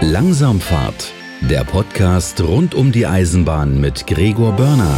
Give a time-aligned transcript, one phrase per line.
[0.00, 4.96] Langsamfahrt, der Podcast rund um die Eisenbahn mit Gregor Börner.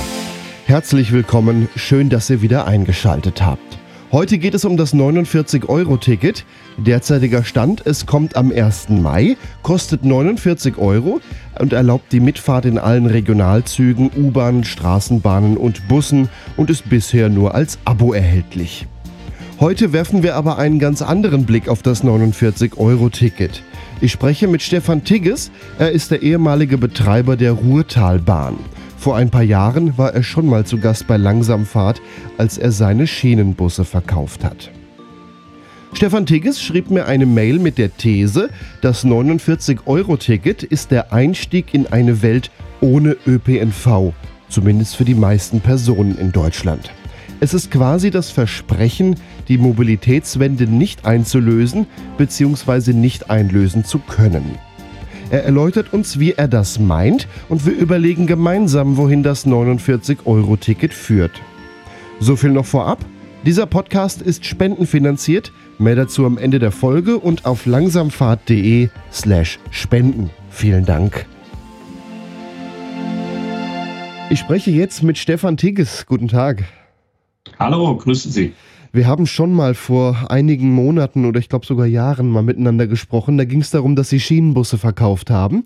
[0.67, 3.79] Herzlich willkommen, schön, dass ihr wieder eingeschaltet habt.
[4.13, 6.45] Heute geht es um das 49-Euro-Ticket.
[6.77, 8.91] Derzeitiger Stand, es kommt am 1.
[8.91, 11.23] Mai, kostet 49 Euro
[11.59, 16.29] und erlaubt die Mitfahrt in allen Regionalzügen, U-Bahnen, Straßenbahnen und Bussen
[16.59, 18.87] und ist bisher nur als Abo erhältlich.
[19.61, 23.63] Heute werfen wir aber einen ganz anderen Blick auf das 49-Euro-Ticket.
[24.03, 28.57] Ich spreche mit Stefan Tigges, er ist der ehemalige Betreiber der Ruhrtalbahn.
[28.97, 32.01] Vor ein paar Jahren war er schon mal zu Gast bei Langsamfahrt,
[32.39, 34.71] als er seine Schienenbusse verkauft hat.
[35.93, 38.49] Stefan Tigges schrieb mir eine Mail mit der These,
[38.81, 44.15] das 49-Euro-Ticket ist der Einstieg in eine Welt ohne ÖPNV,
[44.49, 46.91] zumindest für die meisten Personen in Deutschland.
[47.41, 49.17] Es ist quasi das Versprechen,
[49.51, 51.87] die Mobilitätswende nicht einzulösen
[52.17, 52.95] bzw.
[52.95, 54.59] nicht einlösen zu können.
[55.31, 61.43] Er erläutert uns, wie er das meint und wir überlegen gemeinsam, wohin das 49-Euro-Ticket führt.
[62.21, 63.05] So viel noch vorab.
[63.45, 65.53] Dieser Podcast ist spendenfinanziert.
[65.79, 70.31] Mehr dazu am Ende der Folge und auf langsamfahrt.de slash spenden.
[70.51, 71.27] Vielen Dank.
[74.31, 76.07] Ich spreche jetzt mit Stefan Tigges.
[76.07, 76.65] Guten Tag.
[77.59, 78.53] Hallo, grüße Sie.
[78.93, 83.39] Wir haben schon mal vor einigen Monaten oder ich glaube sogar Jahren mal miteinander gesprochen.
[83.39, 85.65] Da ging es darum, dass Sie Schienenbusse verkauft haben.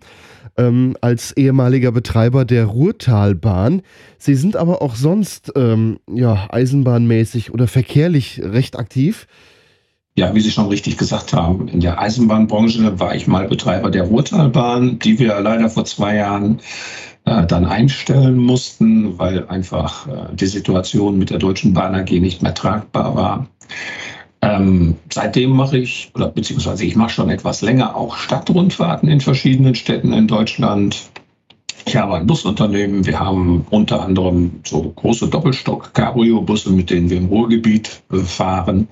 [0.59, 3.83] Ähm, als ehemaliger Betreiber der Ruhrtalbahn.
[4.19, 9.27] Sie sind aber auch sonst ähm, ja, eisenbahnmäßig oder verkehrlich recht aktiv.
[10.17, 14.05] Ja, wie Sie schon richtig gesagt haben, in der Eisenbahnbranche war ich mal Betreiber der
[14.05, 16.61] Ruhrtalbahn, die wir leider vor zwei Jahren
[17.25, 22.43] äh, dann einstellen mussten, weil einfach äh, die Situation mit der Deutschen Bahn AG nicht
[22.43, 23.47] mehr tragbar war.
[24.43, 29.75] Ähm, seitdem mache ich, oder beziehungsweise ich mache schon etwas länger auch Stadtrundfahrten in verschiedenen
[29.75, 31.09] Städten in Deutschland.
[31.87, 33.07] Ich habe ein Busunternehmen.
[33.07, 38.89] Wir haben unter anderem so große Doppelstock-Cabrio-Busse, mit denen wir im Ruhrgebiet äh, fahren.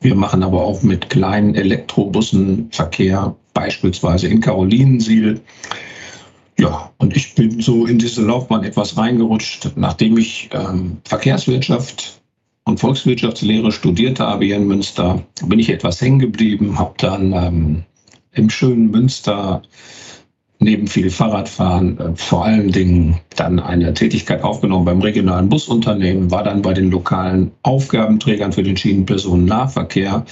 [0.00, 5.40] Wir machen aber auch mit kleinen Elektrobussen Verkehr, beispielsweise in Karolinensiel.
[6.58, 12.20] Ja, und ich bin so in diese Laufbahn etwas reingerutscht, nachdem ich ähm, Verkehrswirtschaft
[12.64, 17.84] und Volkswirtschaftslehre studiert habe hier in Münster, bin ich etwas hängen geblieben, habe dann ähm,
[18.32, 19.62] im schönen Münster
[20.60, 26.44] neben viel Fahrradfahren äh, vor allen Dingen dann eine Tätigkeit aufgenommen beim regionalen Busunternehmen, war
[26.44, 30.24] dann bei den lokalen Aufgabenträgern für den Schienenpersonennahverkehr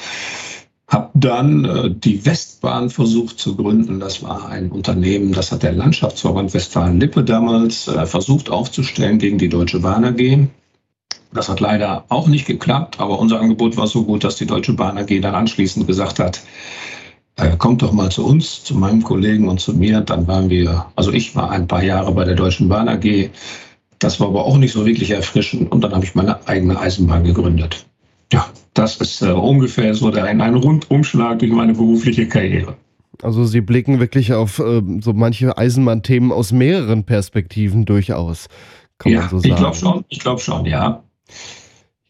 [0.93, 3.99] habe dann äh, die Westbahn versucht zu gründen.
[3.99, 9.49] Das war ein Unternehmen, das hat der Landschaftsverband Westfalen-Lippe damals äh, versucht aufzustellen gegen die
[9.49, 10.49] Deutsche Bahn AG.
[11.33, 14.75] Das hat leider auch nicht geklappt, aber unser Angebot war so gut, dass die Deutsche
[14.75, 16.43] Bahn AG dann anschließend gesagt hat,
[17.37, 20.03] äh, kommt doch mal zu uns, zu meinem Kollegen und zu mir.
[20.03, 23.31] Dann waren wir, also ich war ein paar Jahre bei der Deutschen Bahn AG.
[23.99, 27.25] Das war aber auch nicht so wirklich erfrischend und dann habe ich meine eigene Eisenbahn
[27.25, 27.87] gegründet.
[28.33, 32.77] Ja, das ist äh, ungefähr so der, ein, ein Rundumschlag durch meine berufliche Karriere.
[33.23, 38.49] Also Sie blicken wirklich auf äh, so manche Eisenbahnthemen aus mehreren Perspektiven durchaus,
[38.97, 39.53] kann ja, man so sagen.
[39.53, 41.05] Ich glaube schon, ich glaube schon, ja.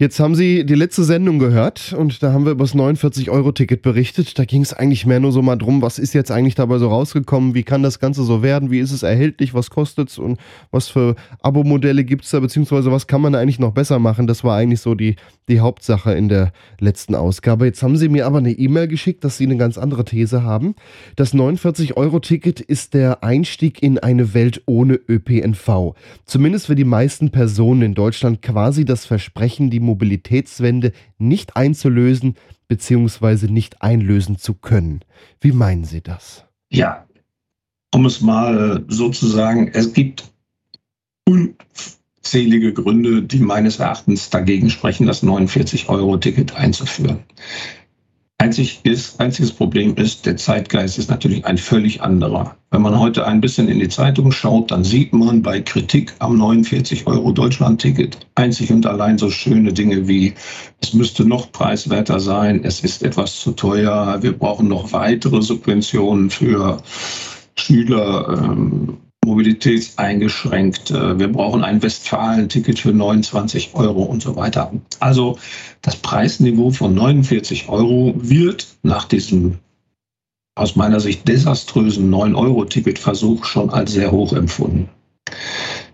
[0.03, 4.37] Jetzt haben Sie die letzte Sendung gehört und da haben wir über das 49-Euro-Ticket berichtet.
[4.37, 6.89] Da ging es eigentlich mehr nur so mal drum, was ist jetzt eigentlich dabei so
[6.89, 10.41] rausgekommen, wie kann das Ganze so werden, wie ist es erhältlich, was kostet es und
[10.73, 14.27] was für Abo-Modelle gibt es da, beziehungsweise was kann man da eigentlich noch besser machen.
[14.27, 15.15] Das war eigentlich so die,
[15.49, 17.67] die Hauptsache in der letzten Ausgabe.
[17.67, 20.75] Jetzt haben Sie mir aber eine E-Mail geschickt, dass Sie eine ganz andere These haben.
[21.17, 25.95] Das 49-Euro-Ticket ist der Einstieg in eine Welt ohne ÖPNV.
[26.25, 32.37] Zumindest für die meisten Personen in Deutschland quasi das Versprechen, die Mobilitätswende nicht einzulösen
[32.69, 33.49] bzw.
[33.49, 35.01] nicht einlösen zu können.
[35.41, 36.45] Wie meinen Sie das?
[36.71, 37.07] Ja,
[37.95, 40.33] um es mal so zu sagen, es gibt
[42.23, 47.19] unzählige Gründe, die meines Erachtens dagegen sprechen, das 49-Euro-Ticket einzuführen.
[48.39, 52.57] Einzig ist, einziges Problem ist, der Zeitgeist ist natürlich ein völlig anderer.
[52.71, 56.39] Wenn man heute ein bisschen in die Zeitung schaut, dann sieht man bei Kritik am
[56.39, 60.35] 49 Euro Deutschland-Ticket einzig und allein so schöne Dinge wie,
[60.81, 66.31] es müsste noch preiswerter sein, es ist etwas zu teuer, wir brauchen noch weitere Subventionen
[66.31, 66.83] für
[67.57, 70.91] Schüler, ähm, mobilitätseingeschränkt.
[70.91, 74.73] Äh, wir brauchen ein Westfalen-Ticket für 29 Euro und so weiter.
[75.01, 75.39] Also
[75.81, 79.59] das Preisniveau von 49 Euro wird nach diesem
[80.55, 84.91] aus meiner Sicht desaströsen 9-Euro-Ticket-Versuch schon als sehr hoch empfunden.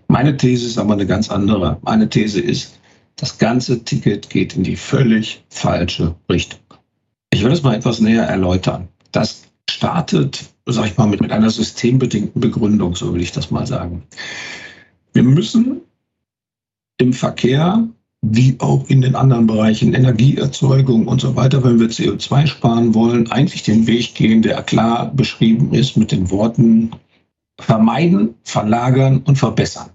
[0.09, 1.77] Meine These ist aber eine ganz andere.
[1.81, 2.79] Meine These ist,
[3.15, 6.59] das ganze Ticket geht in die völlig falsche Richtung.
[7.31, 8.89] Ich will es mal etwas näher erläutern.
[9.11, 13.65] Das startet, sag ich mal, mit, mit einer systembedingten Begründung, so will ich das mal
[13.65, 14.03] sagen.
[15.13, 15.81] Wir müssen
[16.97, 17.87] im Verkehr
[18.21, 23.31] wie auch in den anderen Bereichen Energieerzeugung und so weiter, wenn wir CO2 sparen wollen,
[23.31, 26.91] eigentlich den Weg gehen, der klar beschrieben ist mit den Worten
[27.59, 29.89] vermeiden, verlagern und verbessern.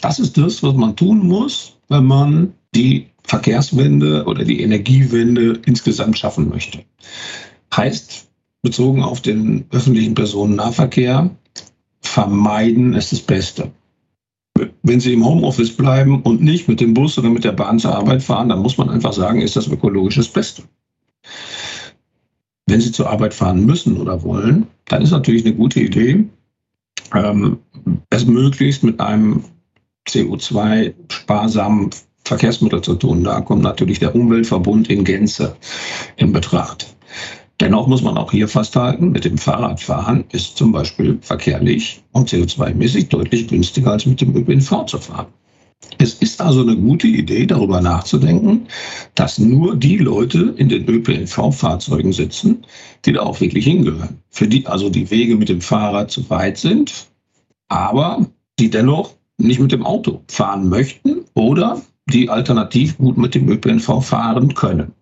[0.00, 6.18] Das ist das, was man tun muss, wenn man die Verkehrswende oder die Energiewende insgesamt
[6.18, 6.84] schaffen möchte.
[7.74, 8.27] Heißt,
[8.62, 11.30] bezogen auf den öffentlichen Personennahverkehr,
[12.00, 13.72] vermeiden ist das Beste
[14.82, 17.94] wenn Sie im Homeoffice bleiben und nicht mit dem Bus oder mit der Bahn zur
[17.94, 20.62] Arbeit fahren, dann muss man einfach sagen, ist das ökologisch das Beste.
[22.66, 26.24] Wenn Sie zur Arbeit fahren müssen oder wollen, dann ist natürlich eine gute Idee,
[27.14, 27.58] ähm,
[28.10, 29.44] es möglichst mit einem
[30.08, 31.90] CO2-sparsamen
[32.24, 33.24] Verkehrsmittel zu tun.
[33.24, 35.56] Da kommt natürlich der Umweltverbund in Gänze
[36.16, 36.94] in Betracht.
[37.60, 43.08] Dennoch muss man auch hier festhalten, mit dem Fahrradfahren ist zum Beispiel verkehrlich und CO2-mäßig
[43.08, 45.26] deutlich günstiger als mit dem ÖPNV zu fahren.
[45.98, 48.66] Es ist also eine gute Idee, darüber nachzudenken,
[49.14, 52.64] dass nur die Leute in den ÖPNV-Fahrzeugen sitzen,
[53.04, 54.20] die da auch wirklich hingehören.
[54.28, 57.08] Für die also die Wege mit dem Fahrrad zu weit sind,
[57.68, 58.26] aber
[58.58, 64.02] die dennoch nicht mit dem Auto fahren möchten oder die alternativ gut mit dem ÖPNV
[64.02, 64.92] fahren können.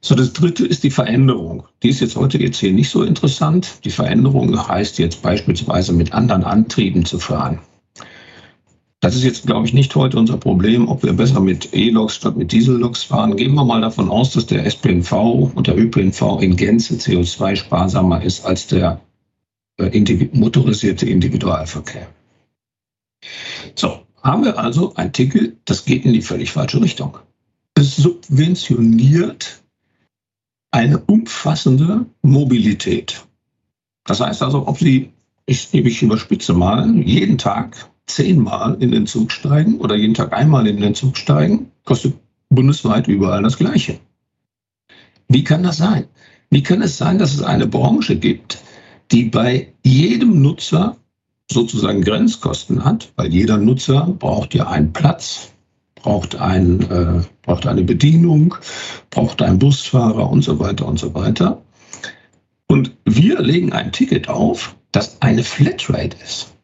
[0.00, 1.64] So, das dritte ist die Veränderung.
[1.82, 3.84] Die ist jetzt heute jetzt hier nicht so interessant.
[3.84, 7.58] Die Veränderung heißt jetzt beispielsweise mit anderen Antrieben zu fahren.
[9.00, 12.36] Das ist jetzt, glaube ich, nicht heute unser Problem, ob wir besser mit E-Loks statt
[12.36, 13.36] mit Diesel-Loks fahren.
[13.36, 15.12] Gehen wir mal davon aus, dass der SPNV
[15.54, 19.00] und der ÖPNV in Gänze CO2-sparsamer ist als der
[19.78, 22.08] äh, motorisierte Individualverkehr.
[23.76, 27.18] So, haben wir also ein Ticket, das geht in die völlig falsche Richtung.
[27.74, 29.57] Es subventioniert
[30.70, 33.26] eine umfassende Mobilität.
[34.04, 35.10] Das heißt also, ob Sie,
[35.46, 40.66] ich, ich überspitze mal, jeden Tag zehnmal in den Zug steigen oder jeden Tag einmal
[40.66, 42.14] in den Zug steigen, kostet
[42.48, 43.98] bundesweit überall das Gleiche.
[45.28, 46.06] Wie kann das sein?
[46.50, 48.62] Wie kann es sein, dass es eine Branche gibt,
[49.12, 50.96] die bei jedem Nutzer
[51.50, 55.52] sozusagen Grenzkosten hat, weil jeder Nutzer braucht ja einen Platz,
[56.02, 58.54] braucht, ein, äh, braucht eine Bedienung,
[59.10, 61.62] braucht einen Busfahrer und so weiter und so weiter.
[62.66, 66.54] Und wir legen ein Ticket auf, das eine Flatrate ist.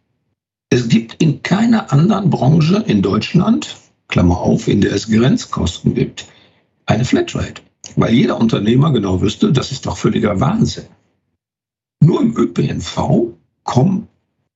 [0.70, 3.76] Es gibt in keiner anderen Branche in Deutschland,
[4.08, 6.26] Klammer auf, in der es Grenzkosten gibt,
[6.86, 7.62] eine Flatrate.
[7.96, 10.86] Weil jeder Unternehmer genau wüsste, das ist doch völliger Wahnsinn.
[12.00, 14.08] Nur im ÖPNV kommen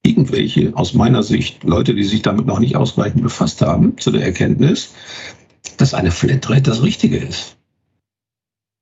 [0.08, 4.24] irgendwelche, aus meiner Sicht, Leute, die sich damit noch nicht ausreichend befasst haben, zu der
[4.24, 4.94] Erkenntnis,
[5.76, 7.56] dass eine Flatrate das Richtige ist.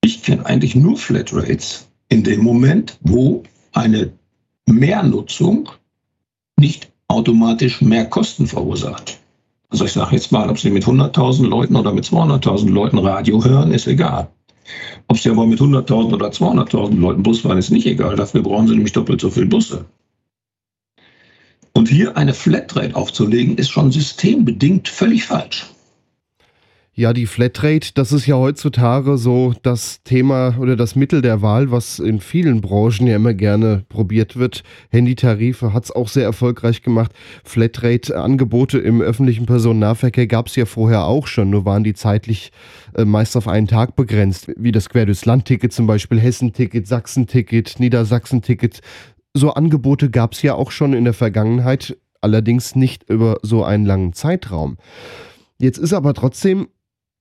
[0.02, 3.43] Ich kenne eigentlich nur Flatrates in dem Moment, wo
[3.73, 4.12] eine
[4.67, 5.69] Mehrnutzung
[6.56, 9.19] nicht automatisch mehr Kosten verursacht.
[9.69, 13.44] Also ich sage jetzt mal, ob Sie mit 100.000 Leuten oder mit 200.000 Leuten Radio
[13.44, 14.29] hören, ist egal.
[15.08, 18.17] Ob Sie aber mit 100.000 oder 200.000 Leuten Bus fahren, ist nicht egal.
[18.17, 19.84] Dafür brauchen Sie nämlich doppelt so viele Busse.
[21.76, 25.67] Und hier eine Flatrate aufzulegen, ist schon systembedingt völlig falsch.
[26.94, 31.70] Ja, die Flatrate, das ist ja heutzutage so das Thema oder das Mittel der Wahl,
[31.70, 34.62] was in vielen Branchen ja immer gerne probiert wird.
[34.88, 37.12] Handytarife hat es auch sehr erfolgreich gemacht.
[37.44, 42.53] Flatrate-Angebote im öffentlichen Personennahverkehr gab es ja vorher auch schon, nur waren die zeitlich
[42.96, 47.79] äh, meist auf einen Tag begrenzt, wie das Quer durchs Land-Ticket zum Beispiel, Hessen-Ticket, Sachsen-Ticket,
[47.79, 48.81] Niedersachsen-Ticket
[49.36, 53.84] so Angebote gab es ja auch schon in der Vergangenheit, allerdings nicht über so einen
[53.84, 54.78] langen Zeitraum.
[55.58, 56.69] Jetzt ist aber trotzdem,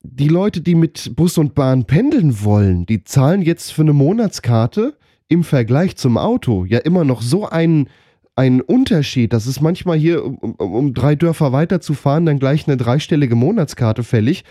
[0.02, 4.96] die Leute, die mit Bus und Bahn pendeln wollen, die zahlen jetzt für eine Monatskarte
[5.28, 7.88] im Vergleich zum Auto ja immer noch so einen,
[8.36, 13.34] einen Unterschied, dass es manchmal hier, um, um drei Dörfer weiterzufahren, dann gleich eine dreistellige
[13.34, 14.44] Monatskarte fällig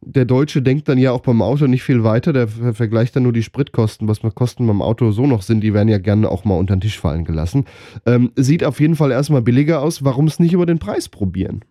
[0.00, 2.32] der Deutsche denkt dann ja auch beim Auto nicht viel weiter.
[2.32, 5.62] Der vergleicht dann nur die Spritkosten, was Kosten beim Auto so noch sind.
[5.62, 7.64] Die werden ja gerne auch mal unter den Tisch fallen gelassen.
[8.04, 10.04] Ähm, sieht auf jeden Fall erstmal billiger aus.
[10.04, 11.64] Warum es nicht über den Preis probieren?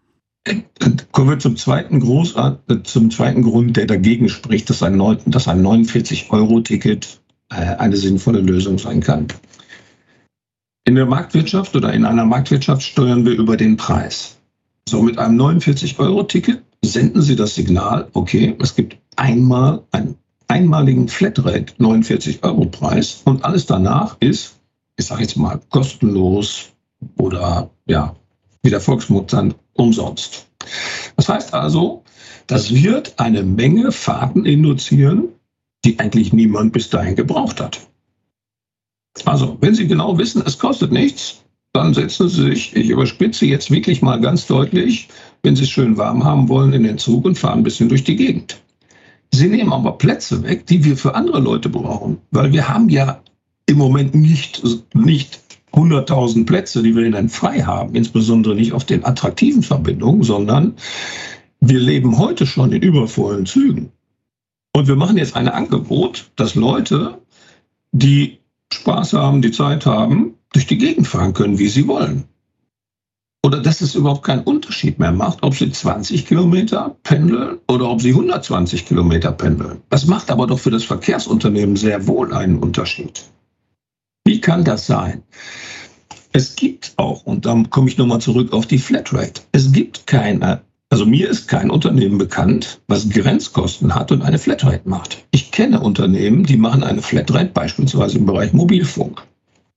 [1.12, 5.02] Kommen wir zum zweiten, Großart, äh, zum zweiten Grund, der dagegen spricht, dass ein, ein
[5.02, 7.20] 49-Euro-Ticket
[7.52, 9.28] äh, eine sinnvolle Lösung sein kann.
[10.88, 14.38] In der Marktwirtschaft oder in einer Marktwirtschaft steuern wir über den Preis.
[14.88, 21.74] So mit einem 49-Euro-Ticket senden Sie das Signal, okay, es gibt einmal einen einmaligen Flatrate
[21.78, 24.60] 49 Euro Preis und alles danach ist,
[24.98, 26.72] ich sage jetzt mal, kostenlos
[27.18, 28.16] oder ja,
[28.64, 30.48] wie der Volksmund sagt, umsonst.
[31.16, 32.04] Das heißt also,
[32.48, 35.30] das wird eine Menge Fahrten induzieren,
[35.84, 37.88] die eigentlich niemand bis dahin gebraucht hat.
[39.24, 41.45] Also, wenn Sie genau wissen, es kostet nichts,
[41.76, 45.10] dann setzen Sie sich, ich überspitze jetzt wirklich mal ganz deutlich,
[45.44, 48.04] wenn Sie es schön warm haben wollen, in den Zug und fahren ein bisschen durch
[48.04, 48.58] die Gegend.
[49.32, 53.22] Sie nehmen aber Plätze weg, die wir für andere Leute brauchen, weil wir haben ja
[53.66, 54.64] im Moment nicht,
[54.94, 55.42] nicht
[55.74, 60.76] 100.000 Plätze, die wir dann frei haben, insbesondere nicht auf den attraktiven Verbindungen, sondern
[61.60, 63.92] wir leben heute schon in übervollen Zügen.
[64.74, 67.20] Und wir machen jetzt ein Angebot, dass Leute,
[67.92, 68.40] die
[68.72, 72.24] Spaß haben, die Zeit haben, durch die Gegend fahren können, wie sie wollen.
[73.46, 78.02] Oder dass es überhaupt keinen Unterschied mehr macht, ob sie 20 Kilometer pendeln oder ob
[78.02, 79.82] sie 120 Kilometer pendeln.
[79.90, 83.26] Das macht aber doch für das Verkehrsunternehmen sehr wohl einen Unterschied.
[84.26, 85.24] Wie kann das sein?
[86.32, 90.62] Es gibt auch, und dann komme ich nochmal zurück auf die Flatrate, es gibt keine,
[90.90, 95.26] also mir ist kein Unternehmen bekannt, was Grenzkosten hat und eine Flatrate macht.
[95.32, 99.22] Ich kenne Unternehmen, die machen eine Flatrate beispielsweise im Bereich Mobilfunk.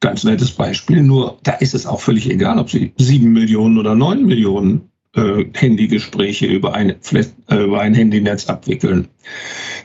[0.00, 3.96] Ganz nettes Beispiel, nur da ist es auch völlig egal, ob Sie sieben Millionen oder
[3.96, 9.08] neun Millionen äh, Handygespräche über ein, äh, über ein Handynetz abwickeln.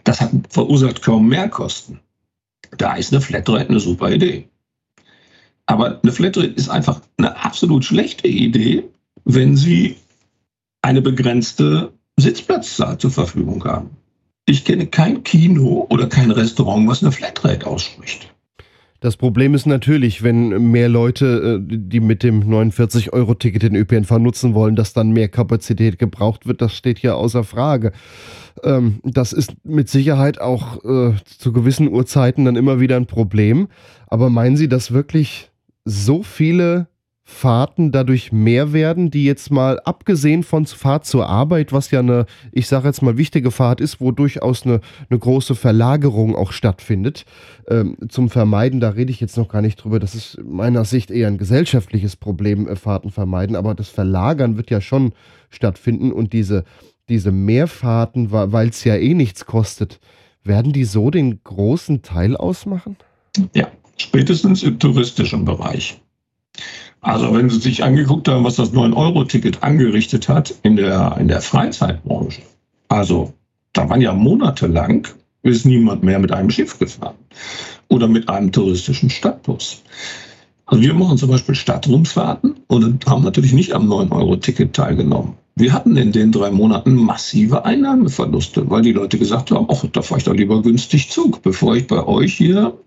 [0.03, 1.99] Das hat, verursacht kaum Mehrkosten.
[2.77, 4.49] Da ist eine Flatrate eine super Idee.
[5.65, 8.83] Aber eine Flatrate ist einfach eine absolut schlechte Idee,
[9.25, 9.97] wenn Sie
[10.81, 13.91] eine begrenzte Sitzplatzzahl zur Verfügung haben.
[14.45, 18.32] Ich kenne kein Kino oder kein Restaurant, was eine Flatrate ausspricht.
[19.03, 24.53] Das Problem ist natürlich, wenn mehr Leute, äh, die mit dem 49-Euro-Ticket den ÖPNV nutzen
[24.53, 26.61] wollen, dass dann mehr Kapazität gebraucht wird.
[26.61, 27.91] Das steht hier außer Frage.
[28.63, 33.67] Ähm, das ist mit Sicherheit auch äh, zu gewissen Uhrzeiten dann immer wieder ein Problem.
[34.07, 35.51] Aber meinen Sie, dass wirklich
[35.83, 36.87] so viele
[37.25, 42.25] Fahrten dadurch mehr werden, die jetzt mal abgesehen von Fahrt zur Arbeit, was ja eine,
[42.51, 47.23] ich sage jetzt mal, wichtige Fahrt ist, wo durchaus eine, eine große Verlagerung auch stattfindet.
[47.69, 51.11] Ähm, zum Vermeiden, da rede ich jetzt noch gar nicht drüber, das ist meiner Sicht
[51.11, 55.13] eher ein gesellschaftliches Problem, äh, Fahrten vermeiden, aber das Verlagern wird ja schon
[55.49, 56.65] stattfinden und diese,
[57.07, 60.01] diese Mehrfahrten, weil es ja eh nichts kostet,
[60.43, 62.97] werden die so den großen Teil ausmachen?
[63.53, 66.01] Ja, spätestens im touristischen Bereich.
[67.03, 71.41] Also wenn Sie sich angeguckt haben, was das 9-Euro-Ticket angerichtet hat in der, in der
[71.41, 72.41] Freizeitbranche.
[72.87, 73.33] Also
[73.73, 75.07] da waren ja monatelang,
[75.41, 77.15] ist niemand mehr mit einem Schiff gefahren
[77.89, 79.83] oder mit einem touristischen Stadtbus.
[80.65, 85.33] Also wir machen zum Beispiel Stadtrundfahrten und haben natürlich nicht am 9-Euro-Ticket teilgenommen.
[85.55, 90.01] Wir hatten in den drei Monaten massive Einnahmeverluste, weil die Leute gesagt haben, ach, da
[90.01, 92.77] fahre ich doch lieber günstig Zug, bevor ich bei euch hier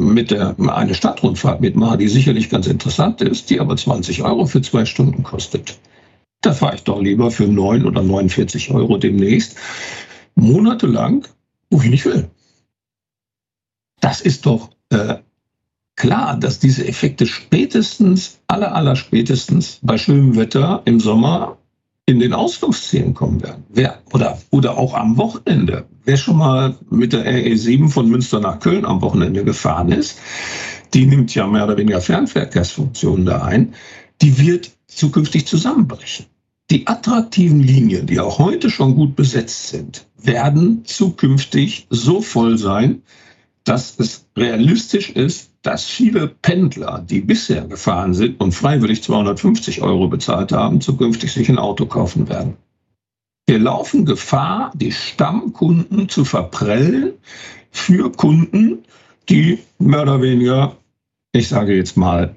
[0.00, 4.62] mit der eine Stadtrundfahrt mitmache, die sicherlich ganz interessant ist, die aber 20 Euro für
[4.62, 5.78] zwei Stunden kostet.
[6.40, 9.56] Da fahre ich doch lieber für 9 oder 49 Euro demnächst
[10.34, 11.26] monatelang,
[11.70, 12.30] wo ich nicht will.
[14.00, 15.16] Das ist doch äh,
[15.96, 21.58] klar, dass diese Effekte spätestens, aller, aller spätestens bei schönem Wetter im Sommer
[22.10, 23.62] in den Ausflugszielen kommen werden.
[23.68, 25.86] Wer, oder, oder auch am Wochenende.
[26.04, 30.18] Wer schon mal mit der RE7 von Münster nach Köln am Wochenende gefahren ist,
[30.92, 33.74] die nimmt ja mehr oder weniger Fernverkehrsfunktionen da ein,
[34.20, 36.26] die wird zukünftig zusammenbrechen.
[36.70, 43.02] Die attraktiven Linien, die auch heute schon gut besetzt sind, werden zukünftig so voll sein,
[43.62, 50.08] dass es realistisch ist, dass viele Pendler, die bisher gefahren sind und freiwillig 250 Euro
[50.08, 52.56] bezahlt haben, zukünftig sich ein Auto kaufen werden.
[53.46, 57.12] Wir laufen Gefahr, die Stammkunden zu verprellen
[57.70, 58.84] für Kunden,
[59.28, 60.76] die mehr oder weniger,
[61.32, 62.34] ich sage jetzt mal,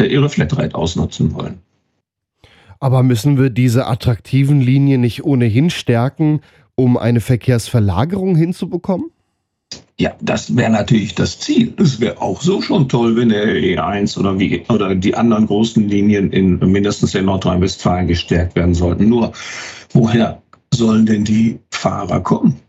[0.00, 1.60] ihre Flatrate ausnutzen wollen.
[2.80, 6.40] Aber müssen wir diese attraktiven Linien nicht ohnehin stärken,
[6.76, 9.10] um eine Verkehrsverlagerung hinzubekommen?
[10.00, 11.74] Ja, das wäre natürlich das Ziel.
[11.76, 15.88] Es wäre auch so schon toll, wenn der E1 oder, wie, oder die anderen großen
[15.88, 19.08] Linien in mindestens in Nordrhein-Westfalen gestärkt werden sollten.
[19.08, 19.32] Nur,
[19.92, 20.40] woher
[20.72, 22.60] sollen denn die Fahrer kommen?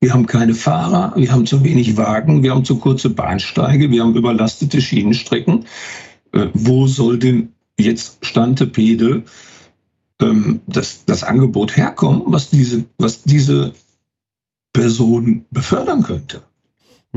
[0.00, 4.02] Wir haben keine Fahrer, wir haben zu wenig Wagen, wir haben zu kurze Bahnsteige, wir
[4.02, 5.64] haben überlastete Schienenstrecken.
[6.32, 9.24] Äh, wo soll denn jetzt Stantepede
[10.20, 13.72] ähm, das, das Angebot herkommen, was diese, was diese
[14.72, 16.42] Person befördern könnte.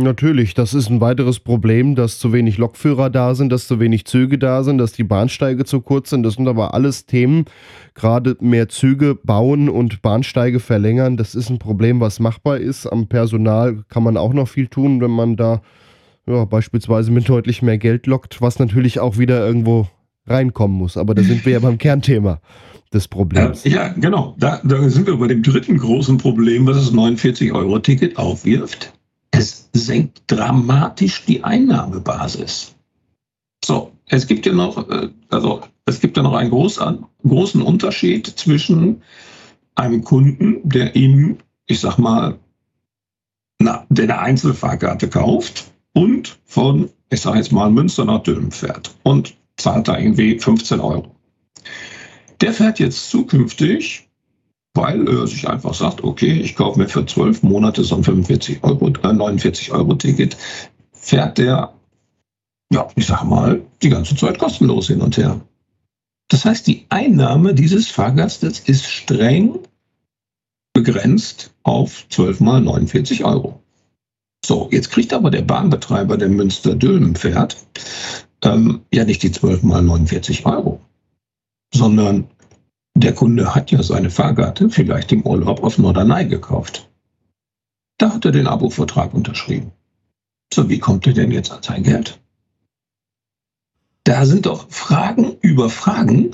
[0.03, 4.05] Natürlich, das ist ein weiteres Problem, dass zu wenig Lokführer da sind, dass zu wenig
[4.05, 6.23] Züge da sind, dass die Bahnsteige zu kurz sind.
[6.23, 7.45] Das sind aber alles Themen,
[7.95, 11.17] gerade mehr Züge bauen und Bahnsteige verlängern.
[11.17, 12.87] Das ist ein Problem, was machbar ist.
[12.87, 15.61] Am Personal kann man auch noch viel tun, wenn man da
[16.27, 19.87] ja, beispielsweise mit deutlich mehr Geld lockt, was natürlich auch wieder irgendwo
[20.27, 20.95] reinkommen muss.
[20.95, 22.39] Aber da sind wir ja beim Kernthema
[22.93, 23.63] des Problems.
[23.63, 24.35] Ja, ja genau.
[24.37, 28.93] Da, da, sind wir bei dem dritten großen Problem, was das 49-Euro-Ticket aufwirft.
[29.31, 32.75] Es senkt dramatisch die Einnahmebasis.
[34.07, 37.05] es gibt ja noch, äh, also es gibt ja noch einen großen,
[37.61, 39.01] Unterschied zwischen
[39.75, 42.39] einem Kunden, der ihm, ich sag mal,
[43.59, 48.95] na, der eine Einzelfahrkarte kauft und von, ich sage jetzt mal, Münster nach Dülmen fährt
[49.03, 51.15] und zahlt da irgendwie 15 Euro.
[52.41, 54.08] Der fährt jetzt zukünftig,
[54.79, 58.63] weil er sich einfach sagt, okay, ich kaufe mir für 12 Monate so ein 45
[58.63, 60.37] Euro, äh, 49 Euro Ticket,
[60.93, 61.73] fährt der,
[62.71, 65.41] ja, ich sag mal, die ganze Zeit kostenlos hin und her.
[66.29, 69.59] Das heißt, die Einnahme dieses Fahrgastes ist streng
[70.73, 73.61] begrenzt auf 12 mal 49 Euro.
[74.45, 77.57] So, jetzt kriegt aber der Bahnbetreiber, der Münster-Dülmen fährt,
[78.43, 80.79] ähm, ja nicht die 12 mal 49 Euro,
[81.73, 82.29] sondern
[82.95, 86.89] der Kunde hat ja seine Fahrkarte vielleicht im Urlaub auf Norderney gekauft.
[87.97, 89.71] Da hat er den Abo-Vertrag unterschrieben.
[90.53, 92.19] So, wie kommt er denn jetzt an sein Geld?
[94.03, 96.31] Da sind doch Fragen über Fragen,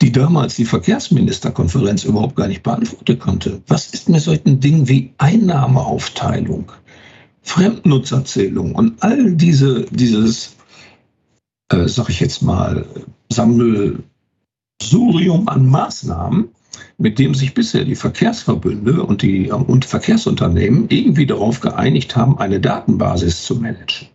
[0.00, 3.62] die damals die Verkehrsministerkonferenz überhaupt gar nicht beantworten konnte.
[3.68, 6.72] Was ist mit solchen Dingen wie Einnahmeaufteilung,
[7.42, 10.56] Fremdnutzerzählung und all diese, dieses,
[11.68, 12.86] äh, sag ich jetzt mal,
[14.82, 16.48] Sammelsurium an Maßnahmen,
[16.98, 22.60] mit dem sich bisher die Verkehrsverbünde und die und Verkehrsunternehmen irgendwie darauf geeinigt haben, eine
[22.60, 24.08] Datenbasis zu managen.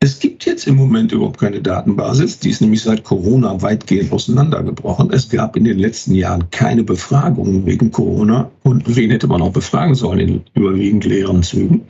[0.00, 2.40] Es gibt jetzt im Moment überhaupt keine Datenbasis.
[2.40, 5.12] Die ist nämlich seit Corona weitgehend auseinandergebrochen.
[5.12, 8.50] Es gab in den letzten Jahren keine Befragungen wegen Corona.
[8.64, 11.82] Und wen hätte man auch befragen sollen in überwiegend leeren Zügen?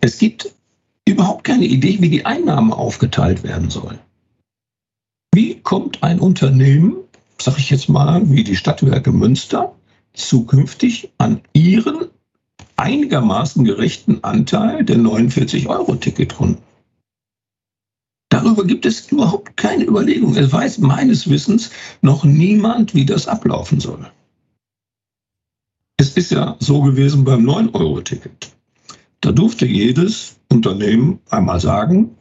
[0.00, 0.52] Es gibt
[1.08, 3.98] überhaupt keine Idee, wie die Einnahmen aufgeteilt werden sollen.
[5.34, 6.94] Wie kommt ein Unternehmen,
[7.40, 9.74] sage ich jetzt mal, wie die Stadtwerke Münster,
[10.12, 12.06] zukünftig an ihren
[12.76, 16.62] einigermaßen gerechten Anteil der 49-Euro-Ticketkunden?
[18.28, 20.36] Darüber gibt es überhaupt keine Überlegung.
[20.36, 24.08] Es weiß meines Wissens noch niemand, wie das ablaufen soll.
[25.96, 28.52] Es ist ja so gewesen beim 9-Euro-Ticket.
[29.20, 32.14] Da durfte jedes Unternehmen einmal sagen,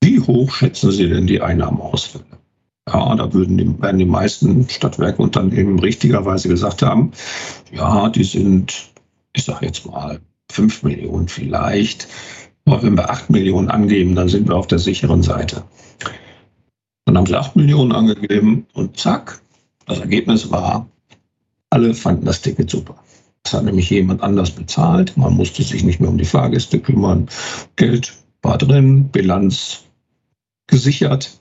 [0.00, 2.41] wie hoch schätzen Sie denn die Einnahmeausfälle?
[2.88, 7.12] Ja, da würden die, werden die meisten Stadtwerkunternehmen richtigerweise gesagt haben,
[7.70, 8.90] ja, die sind,
[9.32, 12.08] ich sage jetzt mal, 5 Millionen vielleicht.
[12.64, 15.62] Aber wenn wir 8 Millionen angeben, dann sind wir auf der sicheren Seite.
[17.04, 19.40] Dann haben sie 8 Millionen angegeben und zack,
[19.86, 20.88] das Ergebnis war,
[21.70, 22.96] alle fanden das Ticket super.
[23.42, 25.16] Das hat nämlich jemand anders bezahlt.
[25.16, 27.28] Man musste sich nicht mehr um die Fahrgäste kümmern.
[27.76, 29.84] Geld war drin, Bilanz
[30.68, 31.36] gesichert.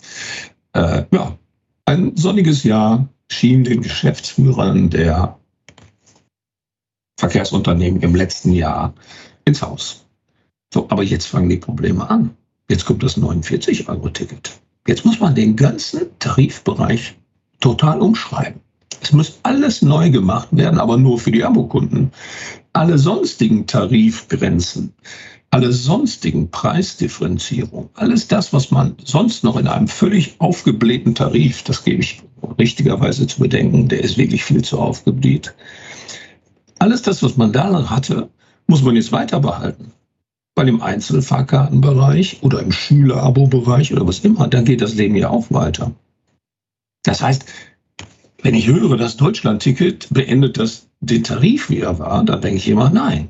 [0.73, 1.37] Äh, ja,
[1.85, 5.37] ein sonniges Jahr schien den Geschäftsführern der
[7.19, 8.93] Verkehrsunternehmen im letzten Jahr
[9.45, 10.05] ins Haus.
[10.73, 12.35] So, aber jetzt fangen die Probleme an.
[12.69, 14.59] Jetzt kommt das 49-Euro-Ticket.
[14.87, 17.15] Jetzt muss man den ganzen Tarifbereich
[17.59, 18.61] total umschreiben.
[19.01, 22.11] Es muss alles neu gemacht werden, aber nur für die Abokunden.
[22.73, 24.93] Alle sonstigen Tarifgrenzen,
[25.51, 31.83] alle sonstigen Preisdifferenzierungen, alles das, was man sonst noch in einem völlig aufgeblähten Tarif, das
[31.83, 32.23] gebe ich
[32.57, 35.53] richtigerweise zu bedenken, der ist wirklich viel zu aufgebläht.
[36.79, 38.29] Alles das, was man da hatte,
[38.65, 39.91] muss man jetzt weiter behalten
[40.55, 45.49] weil im Einzelfahrkartenbereich oder im Schülerabo-Bereich oder was immer, dann geht das Leben ja auch
[45.49, 45.91] weiter.
[47.03, 47.45] Das heißt,
[48.43, 52.67] wenn ich höre, das Deutschland-Ticket beendet das den Tarif, wie er war, dann denke ich
[52.67, 53.29] immer, nein,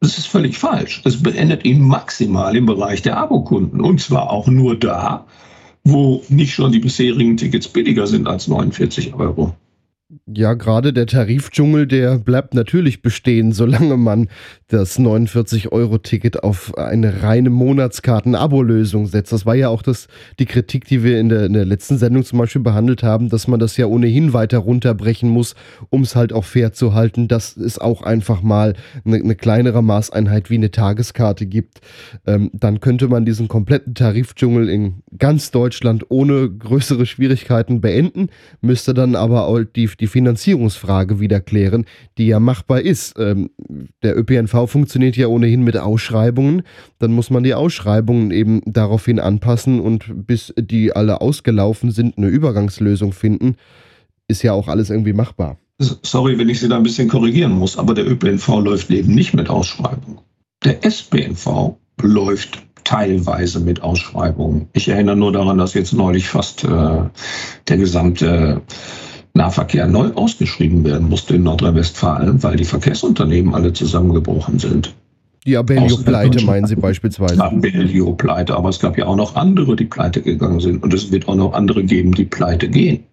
[0.00, 1.02] das ist völlig falsch.
[1.04, 5.26] Es beendet ihn maximal im Bereich der Abokunden und zwar auch nur da,
[5.84, 9.54] wo nicht schon die bisherigen Tickets billiger sind als 49 Euro.
[10.34, 14.28] Ja, gerade der Tarifdschungel, der bleibt natürlich bestehen, solange man
[14.66, 19.32] das 49-Euro-Ticket auf eine reine Monatskarten-Abo-Lösung setzt.
[19.32, 20.06] Das war ja auch das,
[20.38, 23.48] die Kritik, die wir in der, in der letzten Sendung zum Beispiel behandelt haben, dass
[23.48, 25.54] man das ja ohnehin weiter runterbrechen muss,
[25.88, 28.74] um es halt auch fair zu halten, dass es auch einfach mal
[29.06, 31.80] eine, eine kleinere Maßeinheit wie eine Tageskarte gibt.
[32.26, 38.28] Ähm, dann könnte man diesen kompletten Tarifdschungel in ganz Deutschland ohne größere Schwierigkeiten beenden,
[38.60, 41.86] müsste dann aber auch die die Finanzierungsfrage wieder klären,
[42.18, 43.14] die ja machbar ist.
[43.20, 43.50] Ähm,
[44.02, 46.62] der ÖPNV funktioniert ja ohnehin mit Ausschreibungen.
[46.98, 52.26] Dann muss man die Ausschreibungen eben daraufhin anpassen und bis die alle ausgelaufen sind, eine
[52.26, 53.54] Übergangslösung finden.
[54.26, 55.58] Ist ja auch alles irgendwie machbar.
[55.78, 59.34] Sorry, wenn ich Sie da ein bisschen korrigieren muss, aber der ÖPNV läuft eben nicht
[59.34, 60.18] mit Ausschreibungen.
[60.64, 64.68] Der SPNV läuft teilweise mit Ausschreibungen.
[64.72, 67.02] Ich erinnere nur daran, dass jetzt neulich fast äh,
[67.68, 68.62] der gesamte
[69.34, 74.94] Nahverkehr neu ausgeschrieben werden musste in Nordrhein-Westfalen, weil die Verkehrsunternehmen alle zusammengebrochen sind.
[75.46, 77.42] Die Abellio-Pleite meinen Sie beispielsweise?
[77.42, 80.82] Abellio-Pleite, aber es gab ja auch noch andere, die pleite gegangen sind.
[80.82, 83.04] Und es wird auch noch andere geben, die pleite gehen.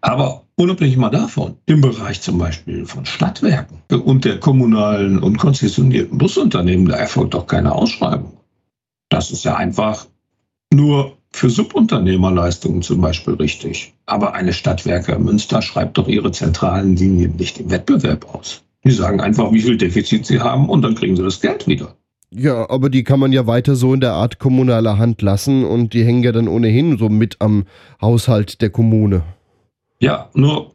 [0.00, 6.18] Aber unabhängig mal davon, im Bereich zum Beispiel von Stadtwerken und der kommunalen und konzessionierten
[6.18, 8.36] Busunternehmen, da erfolgt doch keine Ausschreibung.
[9.08, 10.06] Das ist ja einfach
[10.72, 13.94] nur für Subunternehmerleistungen zum Beispiel richtig.
[14.06, 18.62] Aber eine Stadtwerke Münster schreibt doch ihre zentralen Linien nicht im Wettbewerb aus.
[18.84, 21.94] Die sagen einfach, wie viel Defizit sie haben und dann kriegen sie das Geld wieder.
[22.34, 25.92] Ja, aber die kann man ja weiter so in der Art kommunaler Hand lassen und
[25.92, 27.64] die hängen ja dann ohnehin so mit am
[28.00, 29.22] Haushalt der Kommune.
[30.00, 30.74] Ja, nur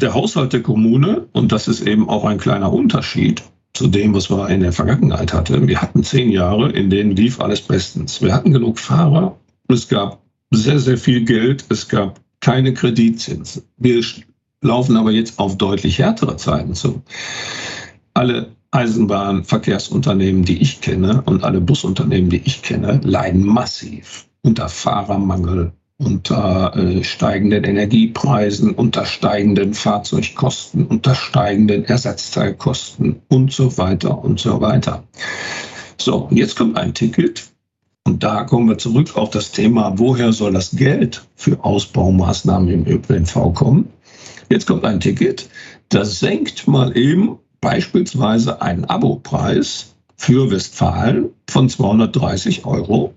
[0.00, 3.42] der Haushalt der Kommune, und das ist eben auch ein kleiner Unterschied
[3.72, 5.68] zu dem, was wir in der Vergangenheit hatten.
[5.68, 8.20] Wir hatten zehn Jahre, in denen lief alles bestens.
[8.20, 9.38] Wir hatten genug Fahrer,
[9.68, 13.62] es gab sehr, sehr viel Geld, es gab keine Kreditzinsen.
[13.76, 14.04] Wir
[14.60, 17.02] laufen aber jetzt auf deutlich härtere Zeiten zu.
[18.14, 25.72] Alle Eisenbahnverkehrsunternehmen, die ich kenne und alle Busunternehmen, die ich kenne, leiden massiv unter Fahrermangel,
[25.98, 34.60] unter äh, steigenden Energiepreisen, unter steigenden Fahrzeugkosten, unter steigenden Ersatzteilkosten und so weiter und so
[34.60, 35.04] weiter.
[35.98, 37.50] So, jetzt kommt ein Ticket.
[38.06, 42.86] Und da kommen wir zurück auf das Thema, woher soll das Geld für Ausbaumaßnahmen im
[42.86, 43.88] ÖPNV kommen?
[44.48, 45.48] Jetzt kommt ein Ticket,
[45.88, 53.12] das senkt mal eben beispielsweise einen Abopreis für Westfalen von 230 Euro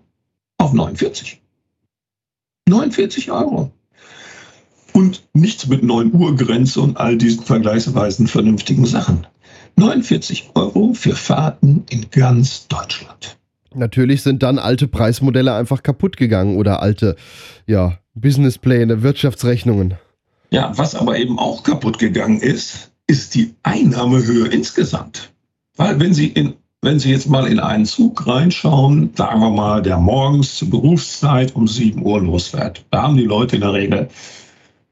[0.58, 1.40] auf 49.
[2.68, 3.72] 49 Euro.
[4.94, 9.28] Und nichts mit 9 Uhr Grenze und all diesen vergleichsweise vernünftigen Sachen.
[9.76, 13.39] 49 Euro für Fahrten in ganz Deutschland.
[13.74, 17.16] Natürlich sind dann alte Preismodelle einfach kaputt gegangen oder alte
[17.68, 19.96] ja, Businesspläne, Wirtschaftsrechnungen.
[20.52, 25.32] Ja, was aber eben auch kaputt gegangen ist, ist die Einnahmehöhe insgesamt.
[25.76, 29.82] Weil wenn Sie, in, wenn Sie jetzt mal in einen Zug reinschauen, sagen wir mal,
[29.82, 34.10] der morgens zur Berufszeit um 7 Uhr losfährt, da haben die Leute in der Regel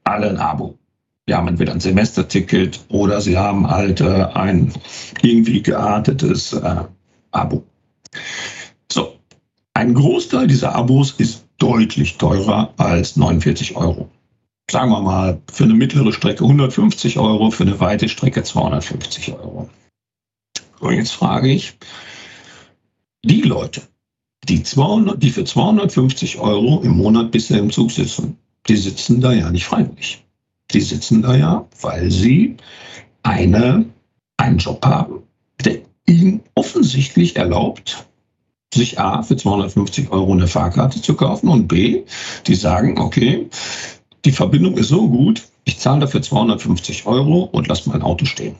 [0.04, 0.78] alle ein Abo.
[1.28, 4.72] Die haben entweder ein Semesterticket oder sie haben halt äh, ein
[5.22, 6.84] irgendwie geartetes äh,
[7.32, 7.64] Abo.
[8.92, 9.18] So,
[9.74, 14.10] ein Großteil dieser Abos ist deutlich teurer als 49 Euro
[14.70, 19.70] sagen wir mal, für eine mittlere Strecke 150 Euro, für eine weite Strecke 250 Euro.
[20.80, 21.78] Und jetzt frage ich,
[23.24, 23.82] die Leute,
[24.48, 29.32] die, 200, die für 250 Euro im Monat bisher im Zug sitzen, die sitzen da
[29.32, 30.24] ja nicht freiwillig.
[30.72, 32.58] Die sitzen da ja, weil sie
[33.24, 33.86] eine,
[34.36, 35.24] einen Job haben,
[35.64, 38.06] der ihnen offensichtlich erlaubt,
[38.78, 42.04] sich A für 250 Euro eine Fahrkarte zu kaufen und B,
[42.48, 43.50] die sagen, okay,
[44.24, 48.56] die Verbindung ist so gut, ich zahle dafür 250 Euro und lasse mein Auto stehen.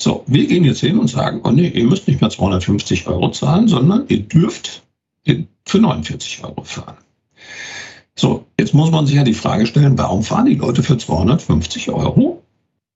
[0.00, 3.30] So, wir gehen jetzt hin und sagen, oh nee, ihr müsst nicht mehr 250 Euro
[3.32, 4.82] zahlen, sondern ihr dürft
[5.64, 6.96] für 49 Euro fahren.
[8.16, 11.90] So, jetzt muss man sich ja die Frage stellen, warum fahren die Leute für 250
[11.90, 12.42] Euro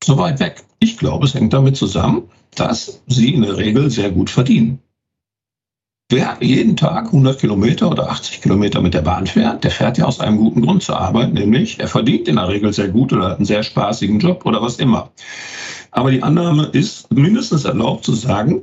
[0.03, 0.62] so weit weg?
[0.81, 2.22] Ich glaube, es hängt damit zusammen,
[2.55, 4.81] dass sie in der Regel sehr gut verdienen.
[6.14, 10.05] Wer jeden Tag 100 Kilometer oder 80 Kilometer mit der Bahn fährt, der fährt ja
[10.05, 13.31] aus einem guten Grund zur Arbeit, nämlich er verdient in der Regel sehr gut oder
[13.31, 15.11] hat einen sehr spaßigen Job oder was immer.
[15.90, 18.62] Aber die Annahme ist mindestens erlaubt zu sagen,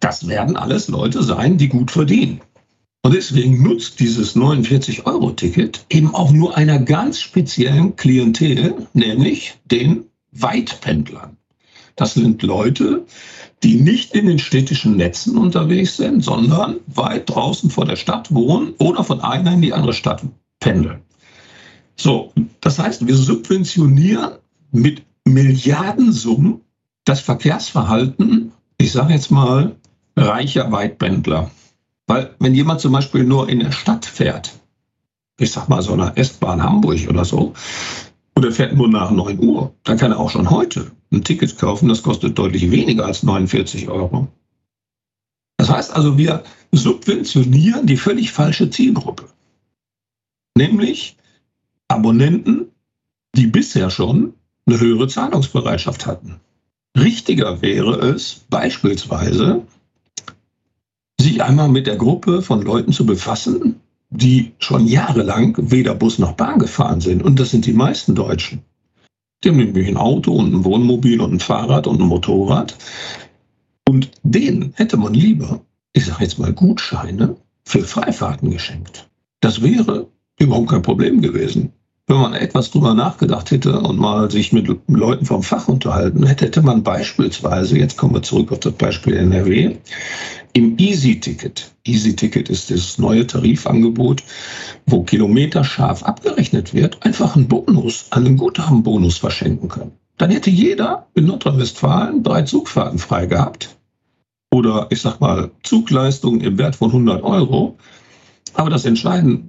[0.00, 2.42] das werden alles Leute sein, die gut verdienen.
[3.00, 11.38] Und deswegen nutzt dieses 49-Euro-Ticket eben auch nur einer ganz speziellen Klientel, nämlich den Weitpendlern.
[11.96, 13.06] Das sind Leute,
[13.62, 18.74] die nicht in den städtischen Netzen unterwegs sind, sondern weit draußen vor der Stadt wohnen
[18.78, 20.22] oder von einer in die andere Stadt
[20.60, 21.02] pendeln.
[21.96, 24.32] So, das heißt, wir subventionieren
[24.72, 26.62] mit Milliardensummen
[27.04, 29.76] das Verkehrsverhalten, ich sage jetzt mal,
[30.16, 31.50] reicher Weitpendler.
[32.06, 34.52] Weil wenn jemand zum Beispiel nur in der Stadt fährt,
[35.38, 37.52] ich sag mal so einer S-Bahn Hamburg oder so,
[38.34, 41.58] und er fährt nur nach 9 Uhr, dann kann er auch schon heute ein Ticket
[41.58, 44.28] kaufen, das kostet deutlich weniger als 49 Euro.
[45.58, 49.26] Das heißt also, wir subventionieren die völlig falsche Zielgruppe.
[50.56, 51.16] Nämlich
[51.88, 52.68] Abonnenten,
[53.34, 54.34] die bisher schon
[54.66, 56.40] eine höhere Zahlungsbereitschaft hatten.
[56.96, 59.66] Richtiger wäre es beispielsweise,
[61.20, 66.32] sich einmal mit der Gruppe von Leuten zu befassen, die schon jahrelang weder Bus noch
[66.32, 67.22] Bahn gefahren sind.
[67.22, 68.62] Und das sind die meisten Deutschen.
[69.42, 72.76] Die haben nämlich ein Auto und ein Wohnmobil und ein Fahrrad und ein Motorrad.
[73.88, 75.60] Und denen hätte man lieber,
[75.92, 79.08] ich sage jetzt mal, Gutscheine für Freifahrten geschenkt.
[79.40, 81.72] Das wäre überhaupt kein Problem gewesen.
[82.10, 86.46] wenn man etwas drüber nachgedacht hätte und mal sich mit Leuten vom Fach unterhalten hätte,
[86.46, 89.76] hätte man beispielsweise, jetzt kommen wir zurück auf das Beispiel NRW,
[90.52, 94.22] im Easy-Ticket, Easy-Ticket ist das neue Tarifangebot,
[94.86, 99.92] wo Kilometer scharf abgerechnet wird, einfach einen Bonus, einen Guthabenbonus verschenken können.
[100.16, 103.76] Dann hätte jeder in Nordrhein-Westfalen drei Zugfahrten frei gehabt.
[104.52, 107.78] Oder ich sag mal, Zugleistungen im Wert von 100 Euro.
[108.54, 109.48] Aber das entscheidende,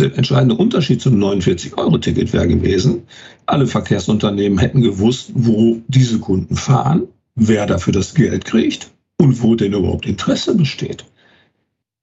[0.00, 3.02] der entscheidende Unterschied zum 49-Euro-Ticket wäre gewesen,
[3.46, 9.56] alle Verkehrsunternehmen hätten gewusst, wo diese Kunden fahren, wer dafür das Geld kriegt und wo
[9.56, 11.04] denn überhaupt Interesse besteht.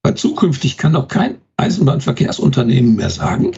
[0.05, 3.53] Weil zukünftig kann doch kein Eisenbahnverkehrsunternehmen mehr sagen,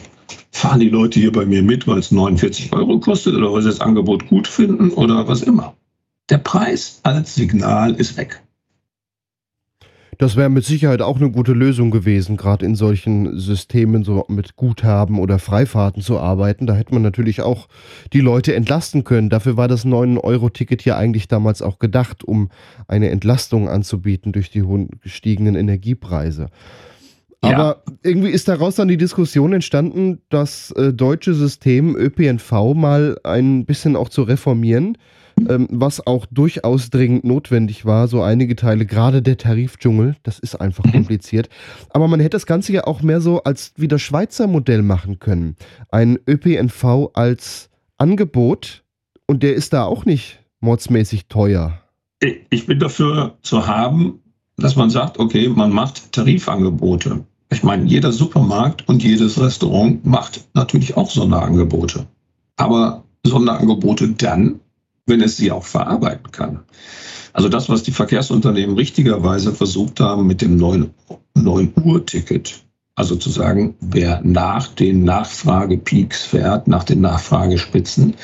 [0.50, 3.68] fahren die Leute hier bei mir mit, weil es 49 Euro kostet oder weil sie
[3.68, 5.76] das Angebot gut finden oder was immer.
[6.30, 8.42] Der Preis als Signal ist weg.
[10.18, 14.56] Das wäre mit Sicherheit auch eine gute Lösung gewesen, gerade in solchen Systemen so mit
[14.56, 16.66] Guthaben oder Freifahrten zu arbeiten.
[16.66, 17.68] Da hätte man natürlich auch
[18.12, 19.30] die Leute entlasten können.
[19.30, 22.50] Dafür war das 9-Euro-Ticket ja eigentlich damals auch gedacht, um
[22.88, 26.48] eine Entlastung anzubieten durch die hohen gestiegenen Energiepreise.
[27.40, 27.92] Aber ja.
[28.02, 33.94] irgendwie ist daraus dann die Diskussion entstanden, das äh, deutsche System ÖPNV mal ein bisschen
[33.94, 34.98] auch zu reformieren
[35.48, 38.08] ähm, was auch durchaus dringend notwendig war.
[38.08, 40.92] So einige Teile, gerade der Tarifdschungel, das ist einfach mhm.
[40.92, 41.48] kompliziert.
[41.90, 45.18] Aber man hätte das Ganze ja auch mehr so als wie das Schweizer Modell machen
[45.18, 45.56] können.
[45.90, 48.84] Ein ÖPNV als Angebot
[49.26, 51.80] und der ist da auch nicht mordsmäßig teuer.
[52.50, 54.20] Ich bin dafür zu haben,
[54.56, 57.24] dass man sagt, okay, man macht Tarifangebote.
[57.50, 62.06] Ich meine, jeder Supermarkt und jedes Restaurant macht natürlich auch Sonderangebote.
[62.56, 64.60] Aber Sonderangebote dann,
[65.08, 66.60] wenn es sie auch verarbeiten kann.
[67.32, 74.20] Also das, was die Verkehrsunternehmen richtigerweise versucht haben mit dem 9-Uhr-Ticket, also zu sagen, wer
[74.24, 78.14] nach den Nachfragepeaks fährt, nach den Nachfragespitzen,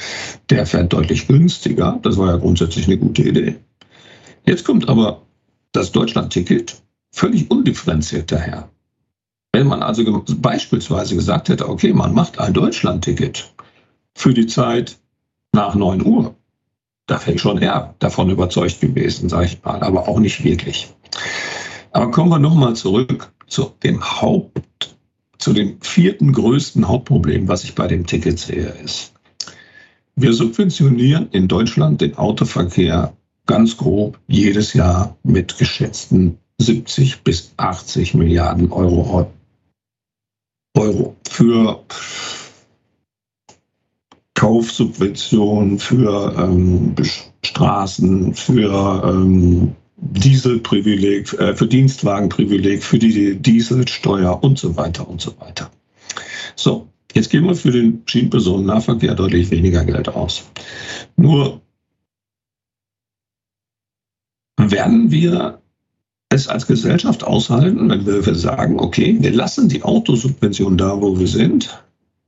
[0.51, 1.99] der fährt deutlich günstiger.
[2.03, 3.57] Das war ja grundsätzlich eine gute Idee.
[4.47, 5.23] Jetzt kommt aber
[5.73, 8.68] das Deutschland-Ticket völlig undifferenziert daher.
[9.53, 13.55] Wenn man also beispielsweise gesagt hätte, okay, man macht ein Deutschland-Ticket
[14.16, 14.99] für die Zeit
[15.53, 16.35] nach 9 Uhr,
[17.06, 20.92] da ich schon eher davon überzeugt gewesen, sage ich mal, aber auch nicht wirklich.
[21.92, 24.96] Aber kommen wir nochmal zurück zu dem Haupt,
[25.38, 29.12] zu dem vierten größten Hauptproblem, was ich bei dem Ticket sehe, ist,
[30.16, 38.14] wir subventionieren in Deutschland den Autoverkehr ganz grob jedes Jahr mit geschätzten 70 bis 80
[38.14, 39.30] Milliarden Euro.
[40.76, 41.84] Euro für
[44.35, 46.94] Kaufsubventionen für ähm,
[47.44, 55.35] Straßen, für ähm, Dieselprivileg, äh, für Dienstwagenprivileg, für die Dieselsteuer und so weiter und so
[55.40, 55.70] weiter.
[56.57, 60.44] So, jetzt geben wir für den Schienenpersonennahverkehr deutlich weniger Geld aus.
[61.16, 61.61] Nur
[64.59, 65.61] werden wir
[66.29, 71.29] es als Gesellschaft aushalten, wenn wir sagen, okay, wir lassen die Autosubvention da, wo wir
[71.29, 71.85] sind,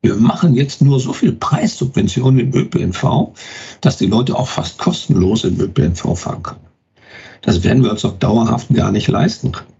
[0.07, 3.33] wir machen jetzt nur so viel Preissubventionen im ÖPNV,
[3.81, 6.67] dass die Leute auch fast kostenlos im ÖPNV fahren können.
[7.43, 9.73] Das werden wir uns doch dauerhaft gar nicht leisten können.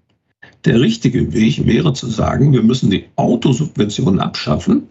[0.65, 4.91] Der richtige Weg wäre zu sagen, wir müssen die Autosubventionen abschaffen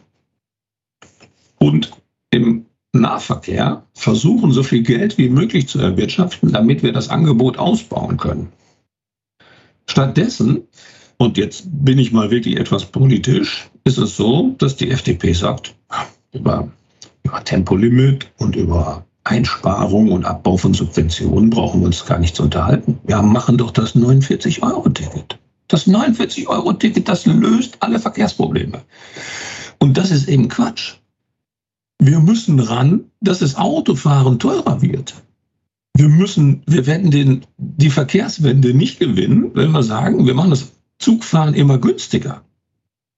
[1.59, 1.91] und
[2.31, 8.15] im Nahverkehr versuchen, so viel Geld wie möglich zu erwirtschaften, damit wir das Angebot ausbauen
[8.15, 8.53] können.
[9.85, 10.63] Stattdessen
[11.17, 15.75] und jetzt bin ich mal wirklich etwas politisch, ist es so, dass die FDP sagt,
[16.33, 16.69] über,
[17.23, 22.43] über Tempolimit und über Einsparung und Abbau von Subventionen brauchen wir uns gar nicht zu
[22.43, 22.99] unterhalten.
[23.05, 25.39] Wir machen doch das 49-Euro-Ticket.
[25.67, 28.81] Das 49-Euro-Ticket, das löst alle Verkehrsprobleme.
[29.79, 30.95] Und das ist eben Quatsch.
[31.97, 35.15] Wir müssen ran, dass das Autofahren teurer wird.
[35.97, 40.71] Wir müssen, wir werden den, die Verkehrswende nicht gewinnen, wenn wir sagen, wir machen das
[40.99, 42.41] Zugfahren immer günstiger.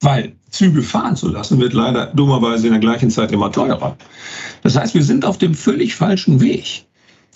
[0.01, 3.97] Weil Züge fahren zu lassen, wird leider dummerweise in der gleichen Zeit immer teurer.
[4.61, 6.85] Das heißt, wir sind auf dem völlig falschen Weg.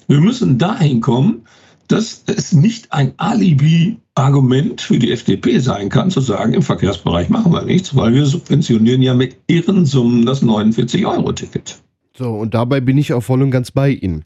[0.08, 1.46] Wir müssen dahin kommen,
[1.88, 7.52] dass es nicht ein Alibi-Argument für die FDP sein kann, zu sagen, im Verkehrsbereich machen
[7.52, 11.82] wir nichts, weil wir subventionieren ja mit irren Summen das 49-Euro-Ticket.
[12.18, 14.24] So, und dabei bin ich auch voll und ganz bei Ihnen.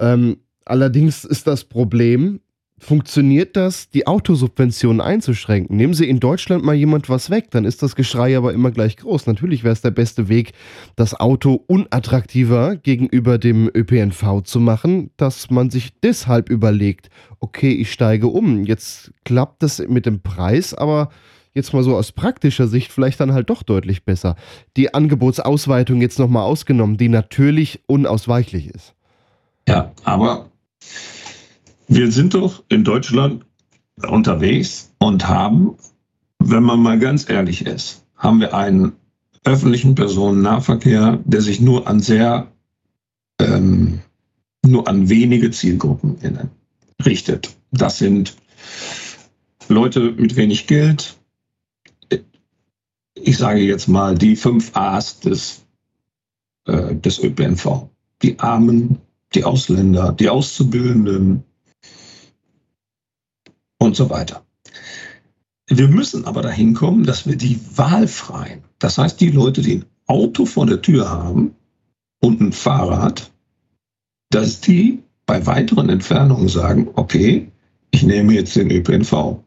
[0.00, 2.40] Ähm, allerdings ist das Problem,
[2.84, 5.76] funktioniert das, die Autosubventionen einzuschränken?
[5.76, 8.96] Nehmen Sie in Deutschland mal jemand was weg, dann ist das Geschrei aber immer gleich
[8.96, 9.26] groß.
[9.26, 10.52] Natürlich wäre es der beste Weg,
[10.94, 17.08] das Auto unattraktiver gegenüber dem ÖPNV zu machen, dass man sich deshalb überlegt,
[17.40, 18.64] okay, ich steige um.
[18.64, 21.08] Jetzt klappt das mit dem Preis, aber
[21.54, 24.36] jetzt mal so aus praktischer Sicht vielleicht dann halt doch deutlich besser.
[24.76, 28.94] Die Angebotsausweitung jetzt nochmal ausgenommen, die natürlich unausweichlich ist.
[29.66, 30.50] Ja, aber
[31.88, 33.44] wir sind doch in Deutschland
[33.96, 35.76] unterwegs und haben,
[36.38, 38.92] wenn man mal ganz ehrlich ist, haben wir einen
[39.44, 42.50] öffentlichen Personennahverkehr, der sich nur an sehr,
[43.38, 44.00] ähm,
[44.64, 46.16] nur an wenige Zielgruppen
[47.04, 47.54] richtet.
[47.70, 48.36] Das sind
[49.68, 51.16] Leute mit wenig Geld.
[53.14, 55.64] Ich sage jetzt mal die fünf A's des,
[56.66, 57.88] äh, des ÖPNV.
[58.22, 58.98] Die Armen,
[59.34, 61.44] die Ausländer, die Auszubildenden
[63.78, 64.44] und so weiter.
[65.68, 69.84] Wir müssen aber dahin kommen, dass wir die wahlfreien, das heißt die Leute, die ein
[70.06, 71.54] Auto vor der Tür haben
[72.20, 73.32] und ein Fahrrad,
[74.30, 77.50] dass die bei weiteren Entfernungen sagen, okay,
[77.90, 79.38] ich nehme jetzt den ÖPNV.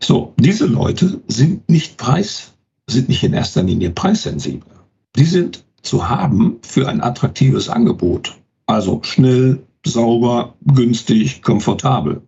[0.00, 2.52] So, diese Leute sind nicht preis,
[2.88, 4.68] sind nicht in erster Linie preissensibel.
[5.16, 8.36] Die sind zu haben für ein attraktives Angebot.
[8.66, 12.22] Also schnell, sauber, günstig, komfortabel.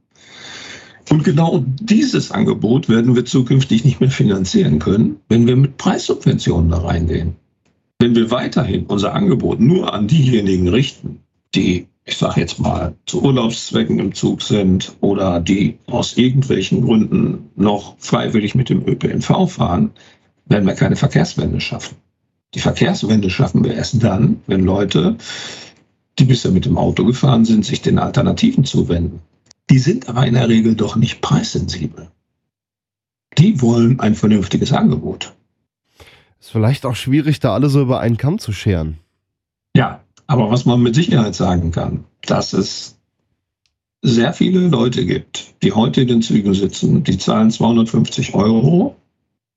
[1.10, 6.70] Und genau dieses Angebot werden wir zukünftig nicht mehr finanzieren können, wenn wir mit Preissubventionen
[6.70, 7.34] da reingehen.
[7.98, 11.20] Wenn wir weiterhin unser Angebot nur an diejenigen richten,
[11.54, 17.50] die, ich sage jetzt mal, zu Urlaubszwecken im Zug sind oder die aus irgendwelchen Gründen
[17.56, 19.90] noch freiwillig mit dem ÖPNV fahren,
[20.46, 21.96] werden wir keine Verkehrswende schaffen.
[22.54, 25.16] Die Verkehrswende schaffen wir erst dann, wenn Leute
[26.18, 29.20] die bisher mit dem Auto gefahren sind, sich den Alternativen zuwenden.
[29.70, 32.08] Die sind aber in der Regel doch nicht preissensibel.
[33.38, 35.34] Die wollen ein vernünftiges Angebot.
[36.40, 38.98] Ist vielleicht auch schwierig, da alle so über einen Kamm zu scheren.
[39.76, 42.98] Ja, aber was man mit Sicherheit sagen kann, dass es
[44.02, 48.96] sehr viele Leute gibt, die heute in den Zügen sitzen, die zahlen 250 Euro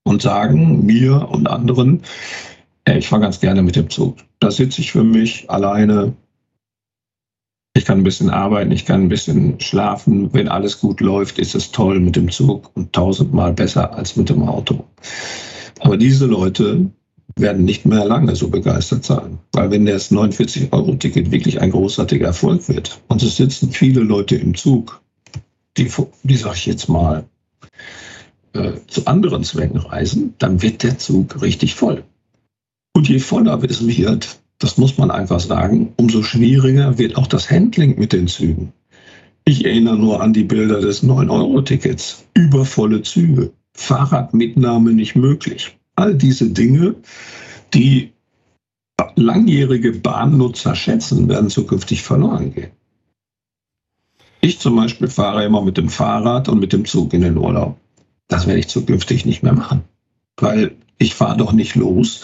[0.04, 2.02] und sagen mir und anderen,
[2.86, 4.17] ey, ich fahre ganz gerne mit dem Zug.
[4.39, 6.13] Da sitze ich für mich alleine,
[7.76, 10.32] ich kann ein bisschen arbeiten, ich kann ein bisschen schlafen.
[10.34, 14.30] Wenn alles gut läuft, ist es toll mit dem Zug und tausendmal besser als mit
[14.30, 14.84] dem Auto.
[15.80, 16.92] Aber diese Leute
[17.36, 19.40] werden nicht mehr lange so begeistert sein.
[19.54, 24.54] Weil wenn das 49-Euro-Ticket wirklich ein großartiger Erfolg wird und es sitzen viele Leute im
[24.54, 25.02] Zug,
[25.78, 25.90] die,
[26.22, 27.26] die sag ich jetzt mal,
[28.54, 32.04] äh, zu anderen Zwecken reisen, dann wird der Zug richtig voll.
[32.96, 35.93] Und je voller es wird, das muss man einfach sagen.
[35.97, 38.71] Umso schwieriger wird auch das Handling mit den Zügen.
[39.43, 42.23] Ich erinnere nur an die Bilder des 9-Euro-Tickets.
[42.34, 45.78] Übervolle Züge, Fahrradmitnahme nicht möglich.
[45.95, 46.95] All diese Dinge,
[47.73, 48.13] die
[49.15, 52.71] langjährige Bahnnutzer schätzen, werden zukünftig verloren gehen.
[54.39, 57.78] Ich zum Beispiel fahre immer mit dem Fahrrad und mit dem Zug in den Urlaub.
[58.30, 59.84] Das werde ich zukünftig nicht mehr machen,
[60.38, 62.23] weil ich fahre doch nicht los,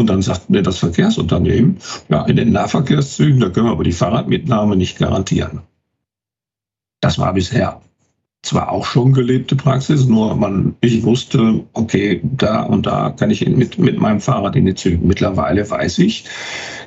[0.00, 3.92] und dann sagt mir das Verkehrsunternehmen, ja, in den Nahverkehrszügen, da können wir aber die
[3.92, 5.60] Fahrradmitnahme nicht garantieren.
[7.00, 7.80] Das war bisher
[8.42, 13.46] zwar auch schon gelebte Praxis, nur man, ich wusste, okay, da und da kann ich
[13.46, 15.04] mit, mit meinem Fahrrad in die Züge.
[15.04, 16.24] Mittlerweile weiß ich,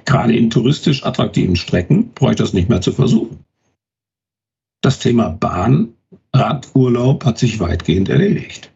[0.06, 3.40] gerade in touristisch attraktiven Strecken brauche ich das nicht mehr zu versuchen.
[4.82, 5.94] Das Thema Bahn,
[6.34, 8.73] Radurlaub hat sich weitgehend erledigt.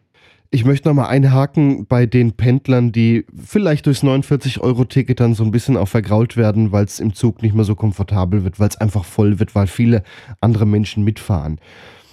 [0.50, 5.76] Ich möchte nochmal einhaken bei den Pendlern, die vielleicht durchs 49-Euro-Ticket dann so ein bisschen
[5.76, 9.04] auch vergrault werden, weil es im Zug nicht mehr so komfortabel wird, weil es einfach
[9.04, 10.02] voll wird, weil viele
[10.40, 11.60] andere Menschen mitfahren.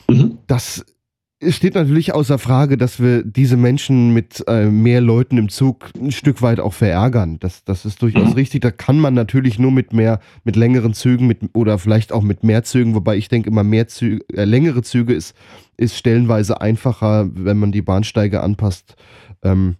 [0.09, 0.39] Mhm.
[0.47, 0.85] Das
[1.39, 5.91] es steht natürlich außer Frage, dass wir diese Menschen mit äh, mehr Leuten im Zug
[5.99, 7.39] ein Stück weit auch verärgern.
[7.39, 8.33] Das, das ist durchaus mhm.
[8.33, 8.61] richtig.
[8.61, 12.43] Da kann man natürlich nur mit mehr, mit längeren Zügen mit, oder vielleicht auch mit
[12.43, 15.35] mehr Zügen, wobei ich denke immer mehr Züge, äh, längere Züge ist,
[15.75, 18.95] ist stellenweise einfacher, wenn man die Bahnsteige anpasst.
[19.43, 19.75] Ähm,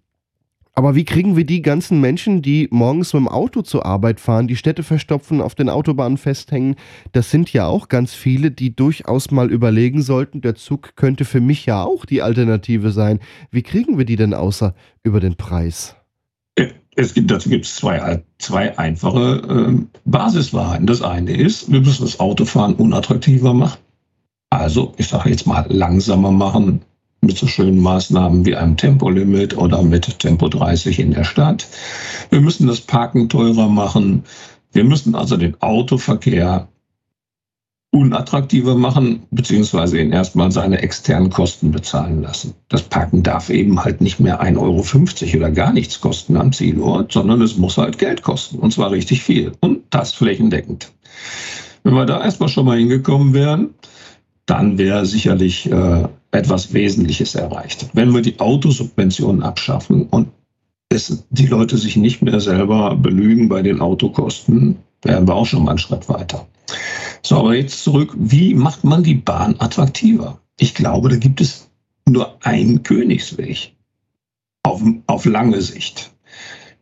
[0.75, 4.47] aber wie kriegen wir die ganzen Menschen, die morgens mit dem Auto zur Arbeit fahren,
[4.47, 6.75] die Städte verstopfen, auf den Autobahnen festhängen?
[7.13, 11.39] Das sind ja auch ganz viele, die durchaus mal überlegen sollten, der Zug könnte für
[11.39, 13.21] mich ja auch die Alternative sein.
[13.51, 15.95] Wie kriegen wir die denn außer über den Preis?
[16.97, 20.87] Es gibt, dazu gibt es zwei, zwei einfache äh, Basiswahrheiten.
[20.87, 23.79] Das eine ist, wir müssen das Autofahren unattraktiver machen.
[24.49, 26.81] Also, ich sage jetzt mal, langsamer machen,
[27.21, 31.67] mit so schönen Maßnahmen wie einem Tempolimit oder mit Tempo 30 in der Stadt.
[32.29, 34.23] Wir müssen das Parken teurer machen.
[34.71, 36.67] Wir müssen also den Autoverkehr
[37.95, 42.53] unattraktiver machen, beziehungsweise ihn erstmal seine externen Kosten bezahlen lassen.
[42.67, 47.13] Das Parken darf eben halt nicht mehr 1,50 Euro oder gar nichts kosten am Zielort,
[47.13, 48.59] sondern es muss halt Geld kosten.
[48.59, 49.53] Und zwar richtig viel.
[49.61, 50.91] Und das flächendeckend.
[51.83, 53.69] Wenn wir da erstmal schon mal hingekommen wären,
[54.45, 57.87] dann wäre sicherlich äh, etwas Wesentliches erreicht.
[57.93, 60.29] Wenn wir die Autosubventionen abschaffen und
[60.89, 65.63] es, die Leute sich nicht mehr selber belügen bei den Autokosten, wären wir auch schon
[65.63, 66.47] mal einen Schritt weiter.
[67.21, 70.39] So, aber jetzt zurück, wie macht man die Bahn attraktiver?
[70.59, 71.69] Ich glaube, da gibt es
[72.07, 73.73] nur einen Königsweg
[74.63, 76.11] auf, auf lange Sicht,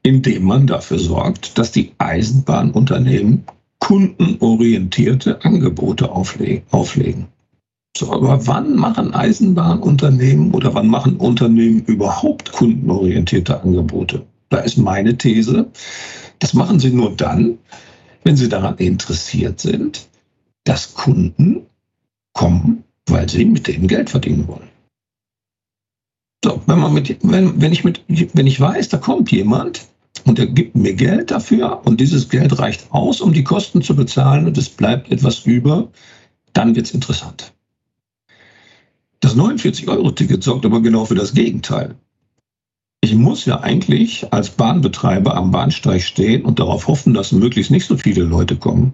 [0.03, 3.45] indem man dafür sorgt, dass die Eisenbahnunternehmen
[3.79, 7.27] kundenorientierte Angebote auflegen.
[7.95, 14.25] So, aber wann machen Eisenbahnunternehmen oder wann machen Unternehmen überhaupt kundenorientierte Angebote?
[14.49, 15.67] Da ist meine These,
[16.39, 17.59] das machen sie nur dann,
[18.23, 20.07] wenn sie daran interessiert sind,
[20.63, 21.67] dass Kunden
[22.33, 24.69] kommen, weil sie mit denen Geld verdienen wollen.
[26.43, 29.87] So, wenn man mit, wenn, wenn ich mit, wenn ich weiß, da kommt jemand
[30.25, 33.95] und der gibt mir Geld dafür und dieses Geld reicht aus, um die Kosten zu
[33.95, 35.89] bezahlen und es bleibt etwas über,
[36.53, 37.53] dann wird es interessant.
[39.23, 41.95] Das 49-Euro-Ticket sorgt aber genau für das Gegenteil.
[42.99, 47.85] Ich muss ja eigentlich als Bahnbetreiber am Bahnsteig stehen und darauf hoffen, dass möglichst nicht
[47.85, 48.93] so viele Leute kommen.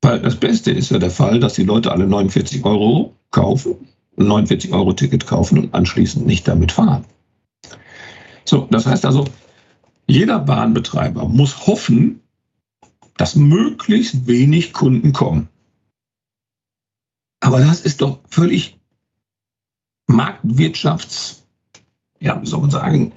[0.00, 3.74] Weil das Beste ist ja der Fall, dass die Leute alle 49 Euro kaufen,
[4.16, 7.04] ein 49-Euro-Ticket kaufen und anschließend nicht damit fahren.
[8.46, 9.26] So, das heißt also,
[10.06, 12.20] jeder Bahnbetreiber muss hoffen,
[13.18, 15.50] dass möglichst wenig Kunden kommen.
[17.42, 18.78] Aber das ist doch völlig
[20.06, 21.44] Marktwirtschafts,
[22.20, 23.12] ja, wie soll man sagen,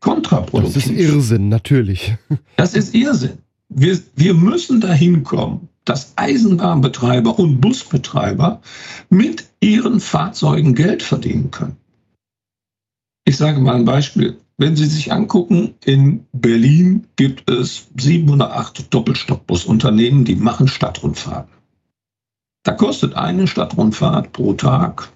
[0.00, 0.74] kontraproduktiv.
[0.74, 2.16] Das ist Irrsinn, natürlich.
[2.56, 3.38] Das ist Irrsinn.
[3.68, 8.60] Wir, wir müssen dahin kommen, dass Eisenbahnbetreiber und Busbetreiber
[9.10, 11.76] mit ihren Fahrzeugen Geld verdienen können.
[13.24, 14.38] Ich sage mal ein Beispiel.
[14.58, 21.55] Wenn Sie sich angucken, in Berlin gibt es sieben oder acht Doppelstockbusunternehmen, die machen Stadtrundfahrten.
[22.66, 25.12] Da kostet eine Stadtrundfahrt pro Tag,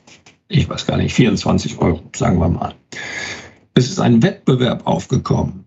[0.47, 2.77] ich weiß gar nicht, 24 Euro, sagen wir mal.
[3.75, 5.65] Es ist ein Wettbewerb aufgekommen.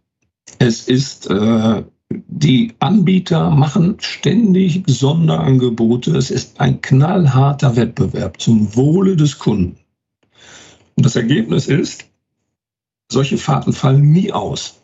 [0.60, 6.16] Es ist, äh, die Anbieter machen ständig Sonderangebote.
[6.16, 9.76] Es ist ein knallharter Wettbewerb zum Wohle des Kunden.
[10.96, 12.06] Und das Ergebnis ist,
[13.12, 14.82] solche Fahrten fallen nie aus.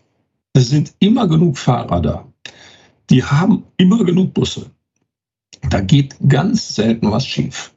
[0.51, 2.27] Es sind immer genug Fahrer da.
[3.09, 4.69] Die haben immer genug Busse.
[5.69, 7.73] Da geht ganz selten was schief.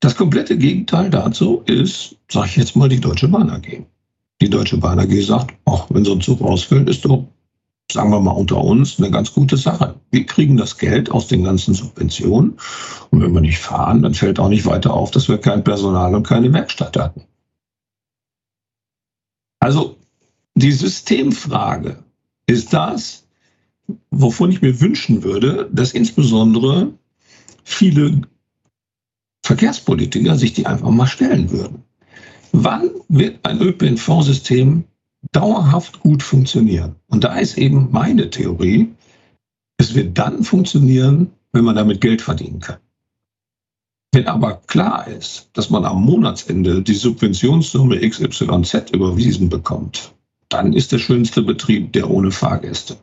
[0.00, 3.84] Das komplette Gegenteil dazu ist, sage ich jetzt mal, die Deutsche Bahn AG.
[4.40, 7.24] Die Deutsche Bahn AG sagt, ach, wenn so ein Zug rausfällt, ist doch,
[7.90, 9.94] sagen wir mal unter uns, eine ganz gute Sache.
[10.10, 12.58] Wir kriegen das Geld aus den ganzen Subventionen
[13.10, 16.12] und wenn wir nicht fahren, dann fällt auch nicht weiter auf, dass wir kein Personal
[16.16, 17.22] und keine Werkstatt hatten.
[19.60, 19.96] Also
[20.56, 22.02] die Systemfrage
[22.46, 23.21] ist das,
[24.10, 26.92] wovon ich mir wünschen würde, dass insbesondere
[27.64, 28.22] viele
[29.44, 31.82] Verkehrspolitiker sich die einfach mal stellen würden.
[32.52, 34.84] Wann wird ein ÖPNV-System
[35.32, 36.96] dauerhaft gut funktionieren?
[37.08, 38.92] Und da ist eben meine Theorie,
[39.78, 42.78] es wird dann funktionieren, wenn man damit Geld verdienen kann.
[44.14, 50.12] Wenn aber klar ist, dass man am Monatsende die Subventionssumme XYZ überwiesen bekommt,
[50.50, 52.98] dann ist der schönste Betrieb der ohne Fahrgäste.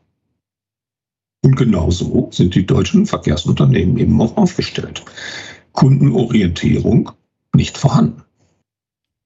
[1.41, 5.03] Und genauso sind die deutschen Verkehrsunternehmen eben auch aufgestellt.
[5.71, 7.11] Kundenorientierung
[7.55, 8.23] nicht vorhanden.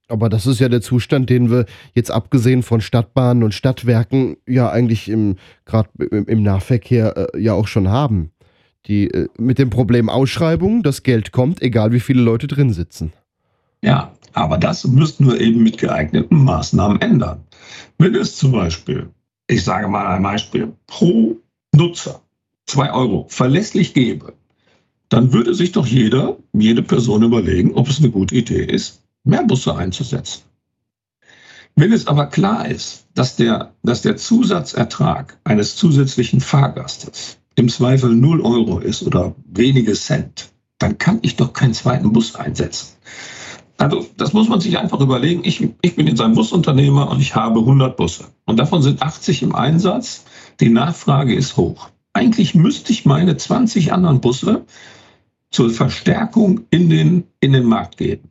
[0.09, 4.69] Aber das ist ja der Zustand, den wir jetzt abgesehen von Stadtbahnen und Stadtwerken ja
[4.69, 8.31] eigentlich im gerade im, Nahverkehr äh, ja auch schon haben.
[8.85, 13.13] Die äh, mit dem Problem Ausschreibung, das Geld kommt, egal wie viele Leute drin sitzen.
[13.81, 17.43] Ja, aber das müssten wir eben mit geeigneten Maßnahmen ändern.
[17.97, 19.09] Wenn es zum Beispiel,
[19.47, 21.37] ich sage mal ein Beispiel, pro
[21.75, 22.21] Nutzer
[22.65, 24.33] zwei Euro verlässlich gebe,
[25.09, 29.43] dann würde sich doch jeder, jede Person überlegen, ob es eine gute Idee ist, mehr
[29.43, 30.43] Busse einzusetzen.
[31.75, 38.15] Wenn es aber klar ist, dass der, dass der Zusatzertrag eines zusätzlichen Fahrgastes im Zweifel
[38.15, 42.93] 0 Euro ist oder wenige Cent, dann kann ich doch keinen zweiten Bus einsetzen.
[43.77, 45.41] Also das muss man sich einfach überlegen.
[45.43, 48.25] Ich, ich bin jetzt ein Busunternehmer und ich habe 100 Busse.
[48.45, 50.25] Und davon sind 80 im Einsatz.
[50.59, 51.89] Die Nachfrage ist hoch.
[52.13, 54.65] Eigentlich müsste ich meine 20 anderen Busse
[55.49, 58.29] zur Verstärkung in den, in den Markt geben.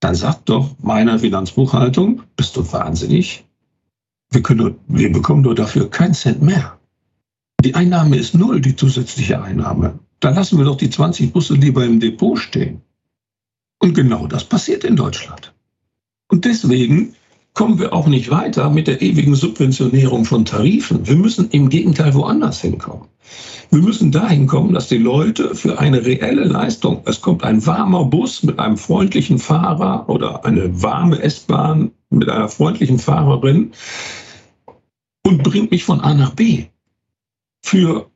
[0.00, 3.44] Dann sagt doch meine Finanzbuchhaltung, bist du wahnsinnig?
[4.30, 6.78] Wir, können, wir bekommen nur dafür keinen Cent mehr.
[7.64, 9.98] Die Einnahme ist null, die zusätzliche Einnahme.
[10.20, 12.82] Dann lassen wir doch die 20 Busse lieber im Depot stehen.
[13.78, 15.54] Und genau das passiert in Deutschland.
[16.28, 17.14] Und deswegen
[17.56, 21.08] kommen wir auch nicht weiter mit der ewigen Subventionierung von Tarifen.
[21.08, 23.08] Wir müssen im Gegenteil woanders hinkommen.
[23.70, 28.04] Wir müssen dahin kommen, dass die Leute für eine reelle Leistung, es kommt ein warmer
[28.04, 33.72] Bus mit einem freundlichen Fahrer oder eine warme S-Bahn mit einer freundlichen Fahrerin
[35.26, 36.66] und bringt mich von A nach B
[37.64, 38.10] für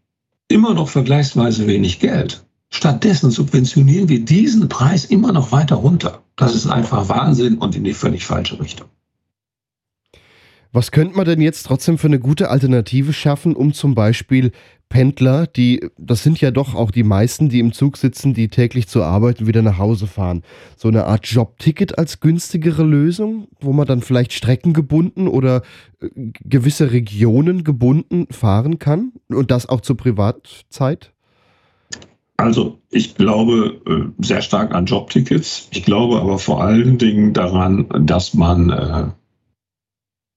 [0.48, 2.44] immer noch vergleichsweise wenig Geld.
[2.68, 6.22] Stattdessen subventionieren wir diesen Preis immer noch weiter runter.
[6.36, 8.86] Das ist einfach Wahnsinn und in die völlig falsche Richtung.
[10.72, 14.52] Was könnte man denn jetzt trotzdem für eine gute Alternative schaffen, um zum Beispiel
[14.88, 18.88] Pendler, die, das sind ja doch auch die meisten, die im Zug sitzen, die täglich
[18.88, 20.42] zur Arbeit und wieder nach Hause fahren,
[20.76, 25.62] so eine Art Jobticket als günstigere Lösung, wo man dann vielleicht streckengebunden oder
[26.00, 26.08] äh,
[26.44, 31.12] gewisse Regionen gebunden fahren kann und das auch zur Privatzeit?
[32.36, 35.68] Also ich glaube äh, sehr stark an Jobtickets.
[35.72, 39.14] Ich glaube aber vor allen Dingen daran, dass man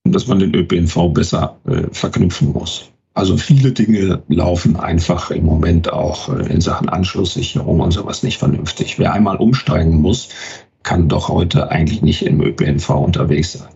[0.03, 2.89] dass man den ÖPNV besser äh, verknüpfen muss.
[3.13, 8.37] Also viele Dinge laufen einfach im Moment auch äh, in Sachen Anschlusssicherung und sowas nicht
[8.37, 8.99] vernünftig.
[8.99, 10.29] Wer einmal umsteigen muss,
[10.81, 13.69] kann doch heute eigentlich nicht im ÖPNV unterwegs sein.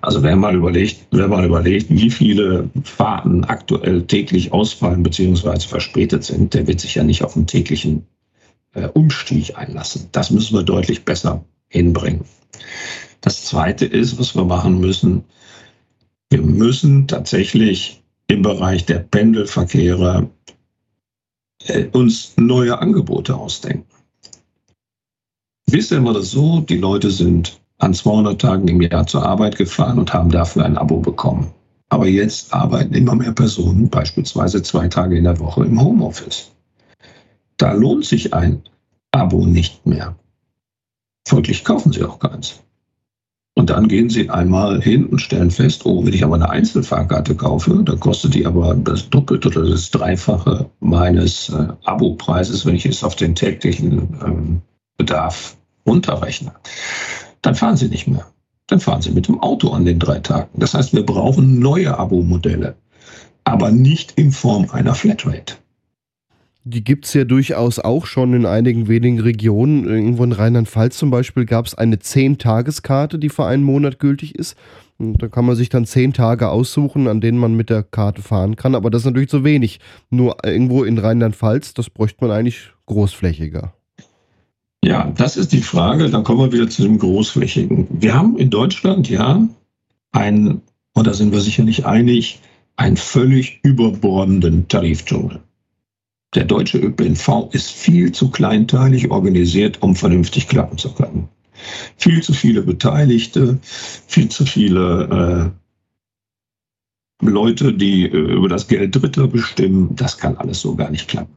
[0.00, 5.60] Also wer mal überlegt, wer mal überlegt, wie viele Fahrten aktuell täglich ausfallen bzw.
[5.60, 8.06] verspätet sind, der wird sich ja nicht auf einen täglichen
[8.72, 10.08] äh, Umstieg einlassen.
[10.12, 12.24] Das müssen wir deutlich besser hinbringen.
[13.20, 15.24] Das Zweite ist, was wir machen müssen,
[16.30, 20.28] wir müssen tatsächlich im Bereich der Pendelverkehre
[21.66, 23.86] äh, uns neue Angebote ausdenken.
[25.70, 29.98] Bisher war das so, die Leute sind an 200 Tagen im Jahr zur Arbeit gefahren
[29.98, 31.52] und haben dafür ein Abo bekommen.
[31.88, 36.50] Aber jetzt arbeiten immer mehr Personen beispielsweise zwei Tage in der Woche im Homeoffice.
[37.56, 38.62] Da lohnt sich ein
[39.12, 40.16] Abo nicht mehr.
[41.26, 42.60] Folglich kaufen sie auch keins.
[43.56, 47.36] Und dann gehen Sie einmal hin und stellen fest, oh, wenn ich aber eine Einzelfahrkarte
[47.36, 52.84] kaufe, dann kostet die aber das Doppelte oder das Dreifache meines äh, Abo-Preises, wenn ich
[52.84, 54.60] es auf den täglichen ähm,
[54.96, 55.56] Bedarf
[55.86, 56.52] runterrechne.
[57.42, 58.26] Dann fahren Sie nicht mehr.
[58.66, 60.48] Dann fahren Sie mit dem Auto an den drei Tagen.
[60.54, 62.74] Das heißt, wir brauchen neue Abo-Modelle,
[63.44, 65.54] aber nicht in Form einer Flatrate.
[66.66, 69.84] Die gibt es ja durchaus auch schon in einigen wenigen Regionen.
[69.84, 74.56] Irgendwo in Rheinland-Pfalz zum Beispiel gab es eine 10-Tageskarte, die für einen Monat gültig ist.
[74.96, 78.22] Und da kann man sich dann 10 Tage aussuchen, an denen man mit der Karte
[78.22, 78.74] fahren kann.
[78.74, 79.78] Aber das ist natürlich zu wenig.
[80.08, 83.74] Nur irgendwo in Rheinland-Pfalz, das bräuchte man eigentlich großflächiger.
[84.82, 86.08] Ja, das ist die Frage.
[86.08, 87.88] Dann kommen wir wieder zu dem Großflächigen.
[87.90, 89.46] Wir haben in Deutschland ja
[90.12, 90.62] einen,
[90.94, 92.40] und da sind wir sicher nicht einig,
[92.76, 95.40] einen völlig überbordenden Tarifdschungel.
[96.34, 101.28] Der deutsche ÖPNV ist viel zu kleinteilig organisiert, um vernünftig klappen zu können.
[101.96, 105.52] Viel zu viele Beteiligte, viel zu viele
[107.22, 109.94] äh, Leute, die äh, über das Geld Dritter bestimmen.
[109.94, 111.34] Das kann alles so gar nicht klappen.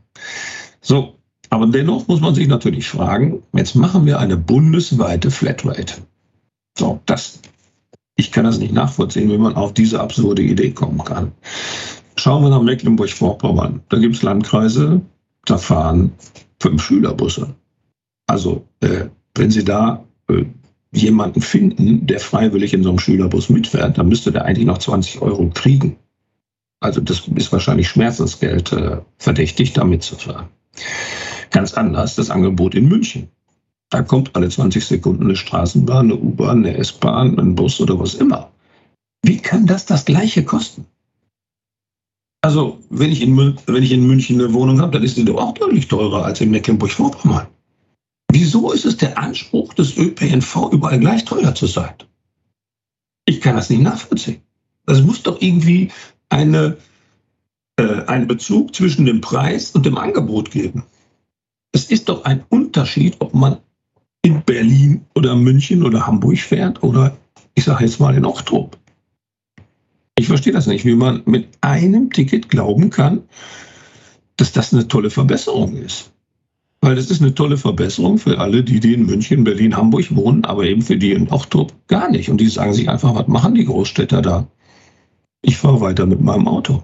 [0.82, 1.16] So,
[1.50, 6.02] aber dennoch muss man sich natürlich fragen, jetzt machen wir eine bundesweite Flatrate.
[6.78, 7.40] So, das,
[8.16, 11.32] ich kann das nicht nachvollziehen, wie man auf diese absurde Idee kommen kann.
[12.20, 13.82] Schauen wir nach Mecklenburg-Vorpommern.
[13.90, 15.02] Da gibt es Landkreise,
[15.46, 16.14] da fahren
[16.60, 17.56] fünf Schülerbusse.
[18.26, 19.06] Also, äh,
[19.36, 20.46] wenn Sie da äh,
[20.92, 25.22] jemanden finden, der freiwillig in so einem Schülerbus mitfährt, dann müsste der eigentlich noch 20
[25.22, 25.98] Euro kriegen.
[26.80, 30.48] Also, das ist wahrscheinlich Schmerzensgeld äh, verdächtig, da mitzufahren.
[31.52, 33.30] Ganz anders das Angebot in München.
[33.90, 38.16] Da kommt alle 20 Sekunden eine Straßenbahn, eine U-Bahn, eine S-Bahn, ein Bus oder was
[38.16, 38.52] immer.
[39.24, 40.86] Wie kann das das gleiche kosten?
[42.48, 45.36] Also, wenn ich, in, wenn ich in München eine Wohnung habe, dann ist die doch
[45.36, 47.46] auch deutlich teurer als in Mecklenburg-Vorpommern.
[48.32, 51.94] Wieso ist es der Anspruch des ÖPNV, überall gleich teuer zu sein?
[53.26, 54.40] Ich kann das nicht nachvollziehen.
[54.86, 55.92] Es muss doch irgendwie
[56.30, 56.78] eine,
[57.76, 60.86] äh, einen Bezug zwischen dem Preis und dem Angebot geben.
[61.74, 63.58] Es ist doch ein Unterschied, ob man
[64.22, 67.18] in Berlin oder München oder Hamburg fährt oder
[67.56, 68.78] ich sage jetzt mal in Ochtrup.
[70.20, 73.22] Ich verstehe das nicht, wie man mit einem Ticket glauben kann,
[74.36, 76.12] dass das eine tolle Verbesserung ist.
[76.82, 80.44] Weil das ist eine tolle Verbesserung für alle, die, die in München, Berlin, Hamburg wohnen,
[80.46, 82.30] aber eben für die in Ochtrup gar nicht.
[82.30, 84.48] Und die sagen sich einfach, was machen die Großstädter da?
[85.42, 86.84] Ich fahre weiter mit meinem Auto.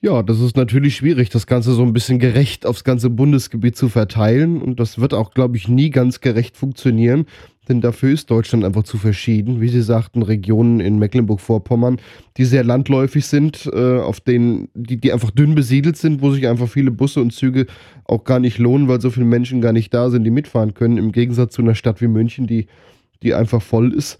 [0.00, 3.88] Ja, das ist natürlich schwierig, das Ganze so ein bisschen gerecht aufs ganze Bundesgebiet zu
[3.88, 4.62] verteilen.
[4.62, 7.26] Und das wird auch, glaube ich, nie ganz gerecht funktionieren.
[7.68, 9.60] Denn dafür ist Deutschland einfach zu verschieden.
[9.60, 11.98] Wie Sie sagten, Regionen in Mecklenburg-Vorpommern,
[12.36, 16.46] die sehr landläufig sind, äh, auf denen, die, die einfach dünn besiedelt sind, wo sich
[16.46, 17.66] einfach viele Busse und Züge
[18.04, 20.96] auch gar nicht lohnen, weil so viele Menschen gar nicht da sind, die mitfahren können.
[20.96, 22.66] Im Gegensatz zu einer Stadt wie München, die,
[23.22, 24.18] die einfach voll ist.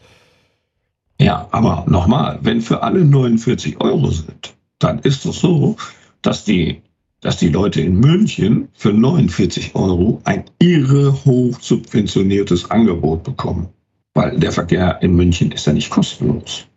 [1.21, 5.77] Ja, aber nochmal, wenn für alle 49 Euro sind, dann ist es so,
[6.23, 6.83] dass die,
[7.27, 13.67] dass die Leute in München für 49 Euro ein irre hoch subventioniertes Angebot bekommen.
[14.15, 16.69] Weil der Verkehr in München ist ja nicht kostenlos,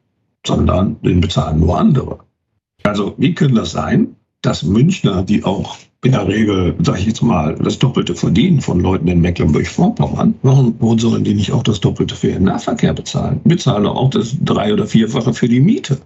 [0.43, 2.17] sondern den bezahlen nur andere.
[2.81, 7.21] Also wie kann das sein, dass Münchner, die auch in der Regel, sage ich jetzt
[7.21, 12.15] mal, das Doppelte verdienen von Leuten in Mecklenburg-Vorpommern, warum, sollen die nicht auch das Doppelte
[12.15, 13.39] für ihren Nahverkehr bezahlen?
[13.43, 15.99] Bezahlen doch auch das drei- oder vierfache für die Miete.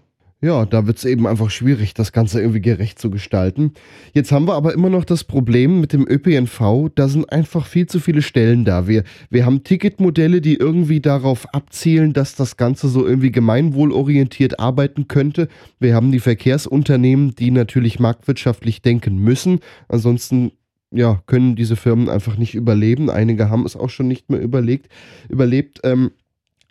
[0.44, 3.72] Ja, da wird es eben einfach schwierig, das Ganze irgendwie gerecht zu gestalten.
[4.12, 7.86] Jetzt haben wir aber immer noch das Problem mit dem ÖPNV, da sind einfach viel
[7.86, 8.86] zu viele Stellen da.
[8.86, 15.08] Wir, wir haben Ticketmodelle, die irgendwie darauf abzielen, dass das Ganze so irgendwie gemeinwohlorientiert arbeiten
[15.08, 15.48] könnte.
[15.80, 19.62] Wir haben die Verkehrsunternehmen, die natürlich marktwirtschaftlich denken müssen.
[19.88, 20.52] Ansonsten
[20.92, 23.10] ja, können diese Firmen einfach nicht überleben.
[23.10, 24.90] Einige haben es auch schon nicht mehr überlegt,
[25.30, 25.80] überlebt.
[25.86, 26.12] Ähm,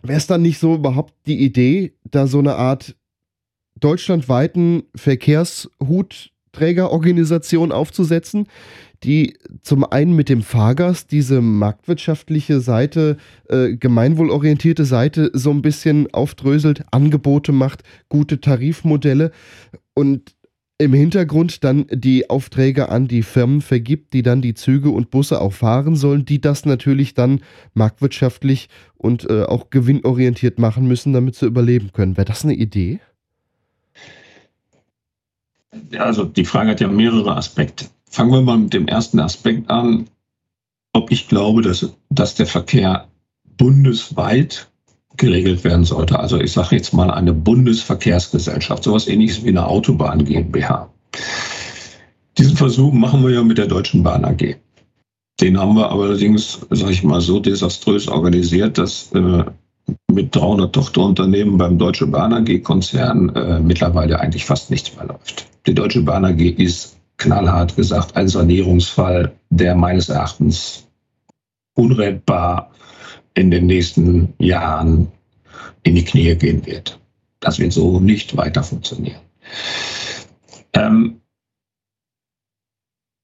[0.03, 2.95] Wäre es dann nicht so überhaupt die Idee, da so eine Art
[3.83, 8.47] deutschlandweiten Verkehrshutträgerorganisation aufzusetzen,
[9.03, 13.17] die zum einen mit dem Fahrgast diese marktwirtschaftliche Seite,
[13.49, 19.31] äh, gemeinwohlorientierte Seite so ein bisschen aufdröselt, Angebote macht, gute Tarifmodelle
[19.93, 20.33] und
[20.79, 25.39] im Hintergrund dann die Aufträge an die Firmen vergibt, die dann die Züge und Busse
[25.39, 27.41] auch fahren sollen, die das natürlich dann
[27.73, 32.17] marktwirtschaftlich und äh, auch gewinnorientiert machen müssen, damit sie überleben können.
[32.17, 32.99] Wäre das eine Idee?
[35.97, 37.85] Also die Frage hat ja mehrere Aspekte.
[38.09, 40.07] Fangen wir mal mit dem ersten Aspekt an,
[40.93, 43.07] ob ich glaube, dass, dass der Verkehr
[43.57, 44.69] bundesweit
[45.17, 46.19] geregelt werden sollte.
[46.19, 50.89] Also ich sage jetzt mal eine Bundesverkehrsgesellschaft, sowas ähnliches wie eine Autobahn GmbH.
[52.37, 54.55] Diesen Versuch machen wir ja mit der Deutschen Bahn AG.
[55.39, 59.43] Den haben wir allerdings, sage ich mal, so desaströs organisiert, dass äh,
[60.11, 65.47] mit 300 Tochterunternehmen beim Deutsche Bahn AG-Konzern äh, mittlerweile eigentlich fast nichts mehr läuft.
[65.65, 70.87] Die Deutsche Bahn AG ist knallhart gesagt ein Sanierungsfall, der meines Erachtens
[71.75, 72.71] unrettbar
[73.33, 75.11] in den nächsten Jahren
[75.83, 76.99] in die Knie gehen wird.
[77.39, 79.21] Das wird so nicht weiter funktionieren.
[80.73, 81.21] Ähm,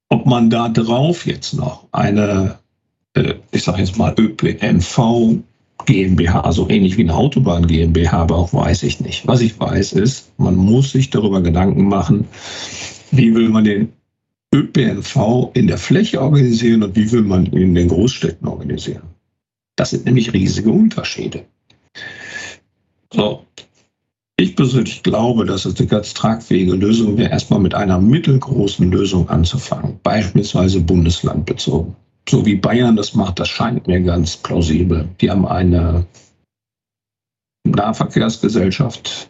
[0.10, 2.60] ob man da drauf jetzt noch eine,
[3.14, 5.42] äh, ich sage jetzt mal ÖPNV
[5.86, 9.26] GmbH, so ähnlich wie eine Autobahn GmbH, aber auch weiß ich nicht.
[9.28, 12.28] Was ich weiß ist, man muss sich darüber Gedanken machen,
[13.12, 13.94] wie will man den
[14.54, 19.04] ÖPNV in der Fläche organisieren und wie will man ihn in den Großstädten organisieren.
[19.76, 21.46] Das sind nämlich riesige Unterschiede.
[23.14, 23.46] So.
[24.38, 29.28] Ich persönlich glaube, dass es eine ganz tragfähige Lösung wäre, erstmal mit einer mittelgroßen Lösung
[29.28, 31.94] anzufangen, beispielsweise bundeslandbezogen
[32.30, 35.08] so wie Bayern das macht, das scheint mir ganz plausibel.
[35.20, 36.06] Die haben eine
[37.66, 39.30] Nahverkehrsgesellschaft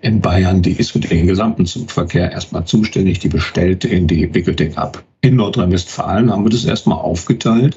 [0.00, 4.60] in Bayern, die ist für den gesamten Zugverkehr erstmal zuständig, die bestellt den, die wickelt
[4.60, 5.02] den ab.
[5.22, 7.76] In Nordrhein-Westfalen haben wir das erstmal aufgeteilt.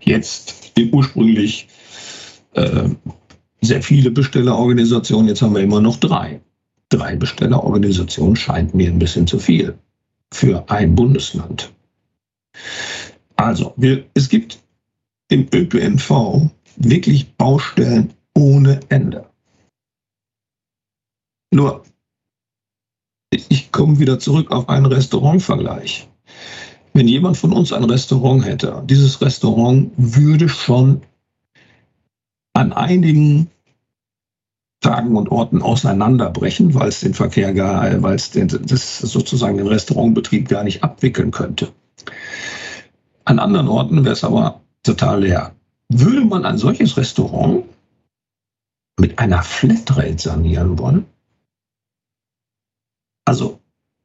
[0.00, 1.68] Jetzt ursprünglich
[2.54, 2.88] äh,
[3.60, 6.40] sehr viele Bestellerorganisationen, jetzt haben wir immer noch drei.
[6.88, 9.74] Drei Bestellerorganisationen scheint mir ein bisschen zu viel
[10.32, 11.72] für ein Bundesland.
[13.42, 14.62] Also, wir, es gibt
[15.28, 19.28] im ÖPNV wirklich Baustellen ohne Ende.
[21.52, 21.82] Nur,
[23.32, 26.08] ich komme wieder zurück auf einen Restaurantvergleich.
[26.92, 31.02] Wenn jemand von uns ein Restaurant hätte, dieses Restaurant würde schon
[32.52, 33.50] an einigen
[34.80, 39.66] Tagen und Orten auseinanderbrechen, weil es den Verkehr gar, weil es den, das sozusagen den
[39.66, 41.72] Restaurantbetrieb gar nicht abwickeln könnte.
[43.24, 45.54] An anderen Orten wäre es aber total leer.
[45.88, 47.64] Würde man ein solches Restaurant
[48.98, 51.06] mit einer Flatrate sanieren wollen?
[53.24, 53.60] Also,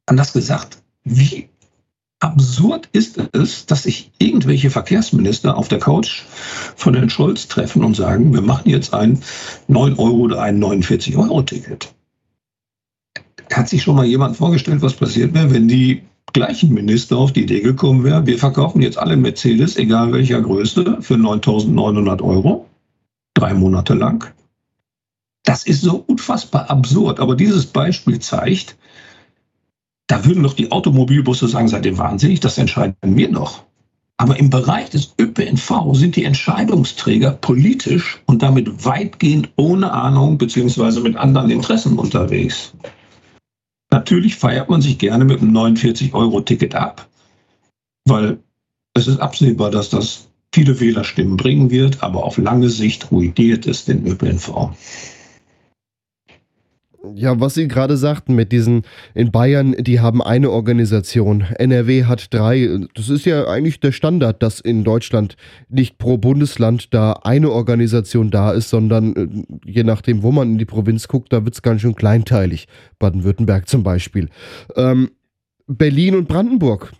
[0.05, 1.49] anders gesagt, wie
[2.20, 6.24] absurd ist es, dass sich irgendwelche Verkehrsminister auf der Couch
[6.76, 9.22] von Herrn Scholz treffen und sagen, wir machen jetzt ein
[9.68, 11.93] 9 Euro oder ein 49 Euro Ticket.
[13.51, 16.03] Hat sich schon mal jemand vorgestellt, was passiert wäre, wenn die
[16.34, 20.98] gleichen Minister auf die Idee gekommen wäre, wir verkaufen jetzt alle Mercedes, egal welcher Größe,
[21.02, 22.68] für 9.900 Euro,
[23.34, 24.34] drei Monate lang.
[25.44, 27.20] Das ist so unfassbar absurd.
[27.20, 28.78] Aber dieses Beispiel zeigt,
[30.08, 33.64] da würden doch die Automobilbusse sagen, seid ihr wahnsinnig, das entscheiden wir doch.
[34.18, 41.02] Aber im Bereich des ÖPNV sind die Entscheidungsträger politisch und damit weitgehend ohne Ahnung beziehungsweise
[41.02, 42.74] mit anderen Interessen unterwegs.
[43.92, 47.08] Natürlich feiert man sich gerne mit einem 49-Euro-Ticket ab,
[48.06, 48.40] weil
[48.94, 53.86] es ist absehbar, dass das viele Wählerstimmen bringen wird, aber auf lange Sicht ruiniert es
[53.86, 54.72] den ÖPNV.
[57.16, 58.84] Ja, was Sie gerade sagten mit diesen,
[59.14, 62.80] in Bayern, die haben eine Organisation, NRW hat drei.
[62.95, 65.38] Das ist ja eigentlich der Standard, dass in Deutschland
[65.70, 70.58] nicht pro Bundesland da eine Organisation da ist, sondern äh, je nachdem, wo man in
[70.58, 72.68] die Provinz guckt, da wird es ganz schön kleinteilig.
[73.00, 74.30] Baden-Württemberg zum Beispiel.
[74.76, 75.12] Ähm,
[75.68, 76.93] Berlin und Brandenburg,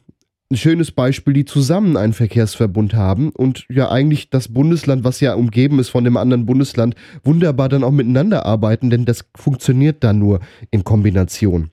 [0.50, 5.34] ein schönes Beispiel, die zusammen einen Verkehrsverbund haben und ja eigentlich das Bundesland, was ja
[5.34, 10.20] umgeben ist von dem anderen Bundesland, wunderbar dann auch miteinander arbeiten, denn das funktioniert dann
[10.20, 10.40] nur
[10.72, 11.72] in Kombination.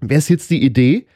[0.00, 1.06] Wäre es jetzt die Idee,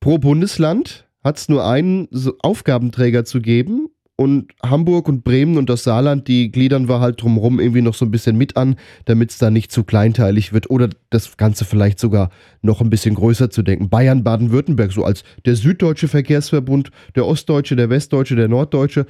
[0.00, 2.08] pro Bundesland hat es nur einen
[2.40, 7.60] Aufgabenträger zu geben und Hamburg und Bremen und das Saarland, die gliedern wir halt drumherum
[7.60, 10.88] irgendwie noch so ein bisschen mit an, damit es da nicht zu kleinteilig wird oder
[11.10, 12.30] das Ganze vielleicht sogar
[12.62, 13.90] noch ein bisschen größer zu denken.
[13.90, 19.06] Bayern, Baden-Württemberg, so als der süddeutsche Verkehrsverbund, der ostdeutsche, der westdeutsche, der norddeutsche.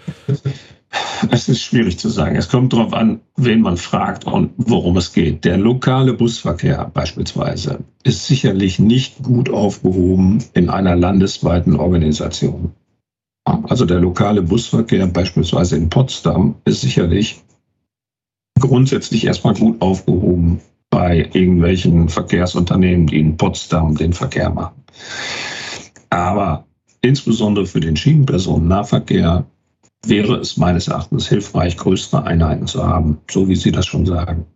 [1.31, 2.37] Es ist schwierig zu sagen.
[2.37, 5.45] Es kommt darauf an, wen man fragt und worum es geht.
[5.45, 12.73] Der lokale Busverkehr beispielsweise ist sicherlich nicht gut aufgehoben in einer landesweiten Organisation.
[13.47, 17.42] Also der lokale Busverkehr beispielsweise in Potsdam ist sicherlich
[18.59, 24.82] grundsätzlich erstmal gut aufgehoben bei irgendwelchen Verkehrsunternehmen, die in Potsdam den Verkehr machen.
[26.11, 26.66] Aber
[27.03, 29.47] insbesondere für den Schienenpersonennahverkehr
[30.05, 34.47] wäre es meines Erachtens hilfreich, größere Einheiten zu haben, so wie Sie das schon sagen.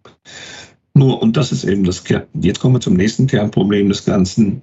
[0.95, 4.63] Nur, und das ist eben das Kern, jetzt kommen wir zum nächsten Kernproblem des Ganzen.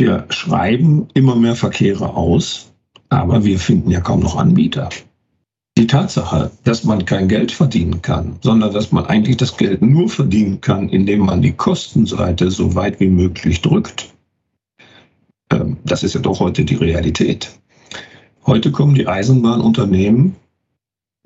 [0.00, 2.72] Wir schreiben immer mehr Verkehre aus,
[3.10, 4.88] aber wir finden ja kaum noch Anbieter.
[5.76, 10.08] Die Tatsache, dass man kein Geld verdienen kann, sondern dass man eigentlich das Geld nur
[10.08, 14.14] verdienen kann, indem man die Kostenseite so weit wie möglich drückt,
[15.52, 17.50] ähm, das ist ja doch heute die Realität.
[18.46, 20.34] Heute kommen die Eisenbahnunternehmen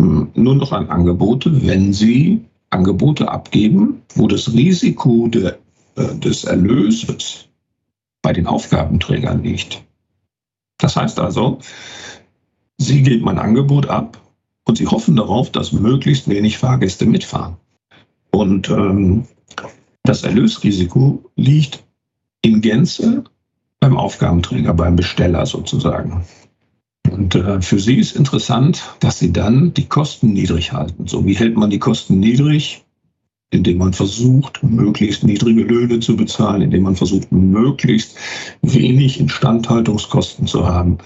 [0.01, 5.59] hm, nur noch an Angebote, wenn sie Angebote abgeben, wo das Risiko der,
[5.95, 7.47] äh, des Erlöses
[8.25, 9.85] bei den Aufgabenträgern liegt.
[10.79, 11.59] Das heißt also,
[12.79, 14.21] Sie geben ein Angebot ab
[14.65, 17.59] und Sie hoffen darauf, dass möglichst wenig Fahrgäste mitfahren.
[18.31, 19.29] Und ähm,
[20.03, 21.85] das Erlösrisiko liegt
[22.41, 23.25] in Gänze
[23.79, 26.25] beim Aufgabenträger, beim Besteller sozusagen.
[27.11, 31.07] Und äh, für Sie ist interessant, dass Sie dann die Kosten niedrig halten.
[31.07, 32.84] So, wie hält man die Kosten niedrig?
[33.51, 38.17] Indem man versucht, möglichst niedrige Löhne zu bezahlen, indem man versucht, möglichst
[38.63, 40.99] wenig Instandhaltungskosten zu haben.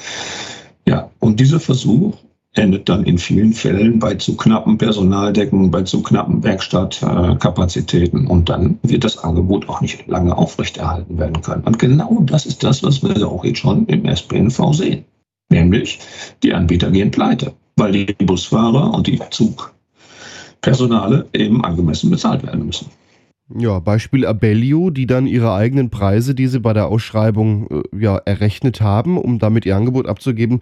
[0.87, 2.17] Ja, und dieser Versuch
[2.55, 8.79] endet dann in vielen Fällen bei zu knappen Personaldecken, bei zu knappen Werkstattkapazitäten und dann
[8.83, 11.65] wird das Angebot auch nicht lange aufrechterhalten werden können.
[11.65, 15.05] Und genau das ist das, was wir auch jetzt schon im SPNV sehen.
[15.51, 16.01] Nämlich,
[16.43, 19.75] die Anbieter gehen pleite, weil die Busfahrer und die Zug
[20.61, 22.91] Personale eben angemessen bezahlt werden müssen.
[23.57, 28.19] Ja, Beispiel Abellio, die dann ihre eigenen Preise, die sie bei der Ausschreibung äh, ja,
[28.19, 30.61] errechnet haben, um damit ihr Angebot abzugeben,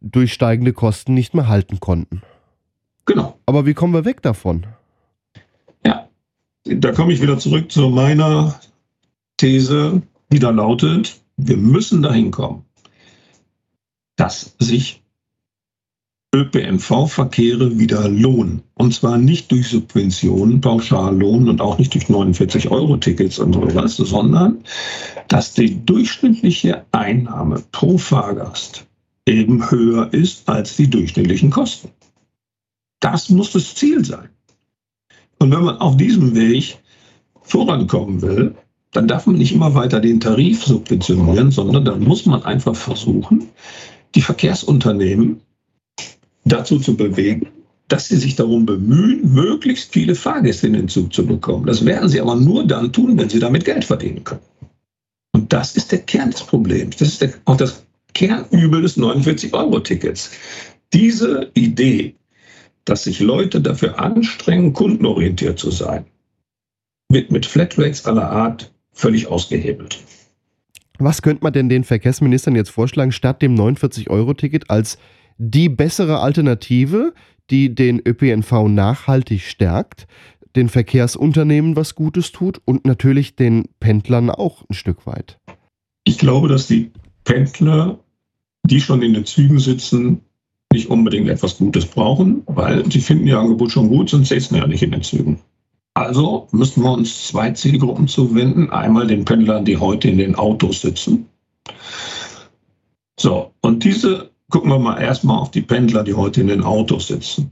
[0.00, 2.22] durch steigende Kosten nicht mehr halten konnten.
[3.04, 3.38] Genau.
[3.44, 4.66] Aber wie kommen wir weg davon?
[5.84, 6.08] Ja,
[6.64, 8.58] da komme ich wieder zurück zu meiner
[9.36, 12.64] These, die da lautet, wir müssen dahin kommen,
[14.16, 15.01] dass sich
[16.34, 18.62] ÖPNV-Verkehre wieder lohnen.
[18.74, 24.64] Und zwar nicht durch Subventionen, Pauschallohn und auch nicht durch 49-Euro-Tickets und sowas, sondern
[25.28, 28.86] dass die durchschnittliche Einnahme pro Fahrgast
[29.26, 31.90] eben höher ist als die durchschnittlichen Kosten.
[33.00, 34.30] Das muss das Ziel sein.
[35.38, 36.78] Und wenn man auf diesem Weg
[37.42, 38.54] vorankommen will,
[38.92, 43.48] dann darf man nicht immer weiter den Tarif subventionieren, sondern dann muss man einfach versuchen,
[44.14, 45.40] die Verkehrsunternehmen
[46.44, 47.48] dazu zu bewegen,
[47.88, 51.66] dass sie sich darum bemühen, möglichst viele Fahrgäste in den Zug zu bekommen.
[51.66, 54.40] Das werden sie aber nur dann tun, wenn sie damit Geld verdienen können.
[55.32, 56.96] Und das ist der Kern des Problems.
[56.96, 57.84] Das ist der, auch das
[58.14, 60.30] Kernübel des 49-Euro-Tickets.
[60.92, 62.14] Diese Idee,
[62.84, 66.04] dass sich Leute dafür anstrengen, kundenorientiert zu sein,
[67.10, 70.00] wird mit Flatrates aller Art völlig ausgehebelt.
[70.98, 74.98] Was könnte man denn den Verkehrsministern jetzt vorschlagen, statt dem 49-Euro-Ticket als
[75.42, 77.14] die bessere Alternative,
[77.50, 80.06] die den ÖPNV nachhaltig stärkt,
[80.54, 85.40] den Verkehrsunternehmen was Gutes tut und natürlich den Pendlern auch ein Stück weit.
[86.04, 86.92] Ich glaube, dass die
[87.24, 87.98] Pendler,
[88.64, 90.20] die schon in den Zügen sitzen,
[90.72, 94.66] nicht unbedingt etwas Gutes brauchen, weil sie finden ihr Angebot schon gut, sonst sitzen ja
[94.66, 95.40] nicht in den Zügen.
[95.94, 98.70] Also müssen wir uns zwei Zielgruppen zuwenden.
[98.70, 101.26] Einmal den Pendlern, die heute in den Autos sitzen.
[103.18, 107.08] So, und diese gucken wir mal erstmal auf die Pendler, die heute in den Autos
[107.08, 107.50] sitzen.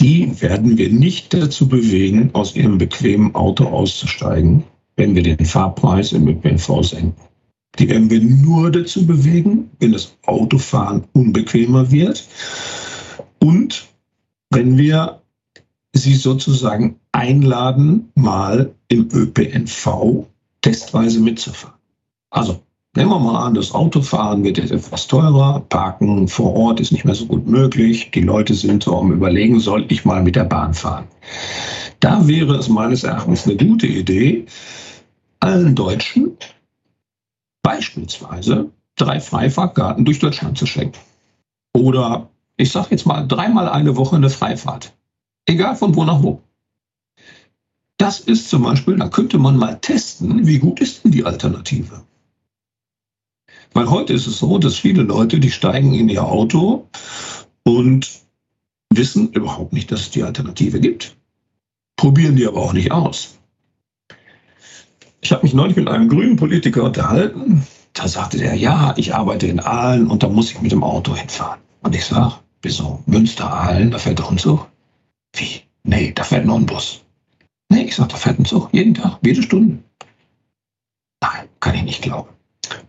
[0.00, 4.62] die werden wir nicht dazu bewegen, aus ihrem bequemen Auto auszusteigen,
[4.94, 7.20] wenn wir den Fahrpreis im ÖPNV senken.
[7.80, 12.28] Die werden wir nur dazu bewegen, wenn das Autofahren unbequemer wird
[13.40, 13.88] und
[14.50, 15.20] wenn wir
[15.92, 20.26] sie sozusagen einladen, mal im ÖPNV
[20.60, 21.78] testweise mitzufahren.
[22.30, 22.60] Also
[22.98, 27.04] nehmen wir mal an, das Autofahren wird jetzt etwas teurer, Parken vor Ort ist nicht
[27.04, 30.44] mehr so gut möglich, die Leute sind so am Überlegen, soll ich mal mit der
[30.44, 31.06] Bahn fahren?
[32.00, 34.46] Da wäre es meines Erachtens eine gute Idee,
[35.38, 36.36] allen Deutschen
[37.62, 40.98] beispielsweise drei Freifahrtkarten durch Deutschland zu schenken.
[41.74, 44.92] Oder ich sage jetzt mal dreimal eine Woche eine Freifahrt.
[45.46, 46.42] Egal von wo nach wo.
[47.96, 52.02] Das ist zum Beispiel, da könnte man mal testen, wie gut ist denn die Alternative.
[53.74, 56.88] Weil heute ist es so, dass viele Leute, die steigen in ihr Auto
[57.64, 58.08] und
[58.90, 61.16] wissen überhaupt nicht, dass es die Alternative gibt.
[61.96, 63.38] Probieren die aber auch nicht aus.
[65.20, 67.66] Ich habe mich neulich mit einem grünen Politiker unterhalten.
[67.92, 71.14] Da sagte der, ja, ich arbeite in Aalen und da muss ich mit dem Auto
[71.16, 71.60] hinfahren.
[71.82, 73.02] Und ich sage, wieso?
[73.06, 74.68] Münster, Aalen, da fährt doch ein Zug.
[75.34, 75.62] Wie?
[75.82, 77.02] Nee, da fährt nur ein Bus.
[77.68, 78.68] Nee, ich sage, da fährt ein Zug.
[78.72, 79.82] Jeden Tag, jede Stunde.
[81.20, 82.28] Nein, kann ich nicht glauben.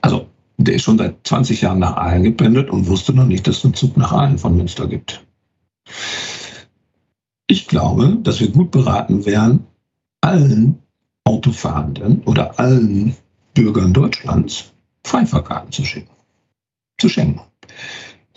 [0.01, 0.28] Also,
[0.65, 3.65] der ist schon seit 20 Jahren nach Aalen gependelt und wusste noch nicht, dass es
[3.65, 5.25] einen Zug nach Aalen von Münster gibt.
[7.47, 9.65] Ich glaube, dass wir gut beraten wären,
[10.21, 10.79] allen
[11.23, 13.15] Autofahrenden oder allen
[13.53, 14.73] Bürgern Deutschlands
[15.05, 16.11] Freifahrkarten zu schicken,
[16.99, 17.41] zu schenken.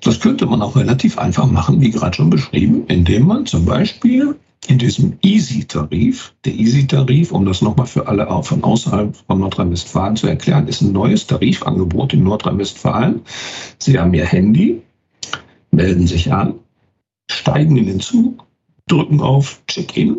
[0.00, 4.36] Das könnte man auch relativ einfach machen, wie gerade schon beschrieben, indem man zum Beispiel
[4.66, 10.16] in diesem Easy-Tarif, der Easy-Tarif, um das nochmal für alle auch von außerhalb von Nordrhein-Westfalen
[10.16, 13.22] zu erklären, ist ein neues Tarifangebot in Nordrhein-Westfalen.
[13.78, 14.82] Sie haben Ihr Handy,
[15.72, 16.54] melden sich an,
[17.30, 18.46] steigen in den Zug,
[18.86, 20.18] drücken auf Check-in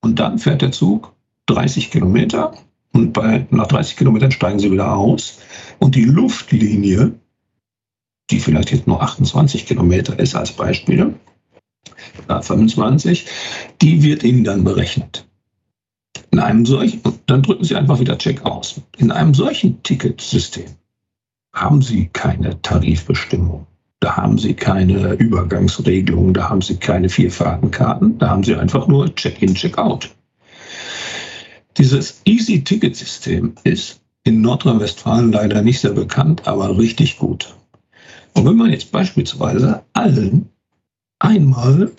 [0.00, 1.12] und dann fährt der Zug
[1.46, 2.54] 30 Kilometer
[2.92, 5.38] und bei, nach 30 Kilometern steigen sie wieder aus.
[5.78, 7.12] Und die Luftlinie,
[8.30, 11.14] die vielleicht jetzt nur 28 Kilometer ist als Beispiel,
[12.28, 13.26] 25,
[13.80, 15.26] die wird Ihnen dann berechnet.
[16.30, 18.80] In einem solchen, dann drücken Sie einfach wieder Check aus.
[18.98, 20.66] In einem solchen Ticketsystem
[21.52, 23.66] haben Sie keine Tarifbestimmung.
[24.00, 29.14] Da haben Sie keine Übergangsregelung, da haben Sie keine Vierfahrtenkarten, da haben Sie einfach nur
[29.14, 30.14] Check-in, Check-out.
[31.78, 37.54] Dieses Easy-Ticket-System ist in Nordrhein-Westfalen leider nicht sehr bekannt, aber richtig gut.
[38.34, 40.50] Und wenn man jetzt beispielsweise allen
[41.26, 41.90] einmal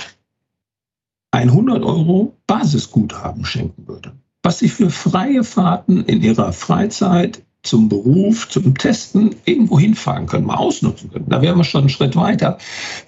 [1.31, 8.47] 100 Euro Basisguthaben schenken würde, was sie für freie Fahrten in ihrer Freizeit zum Beruf,
[8.47, 11.25] zum Testen irgendwo hinfahren können, mal ausnutzen können.
[11.27, 12.57] Da wären wir schon einen Schritt weiter,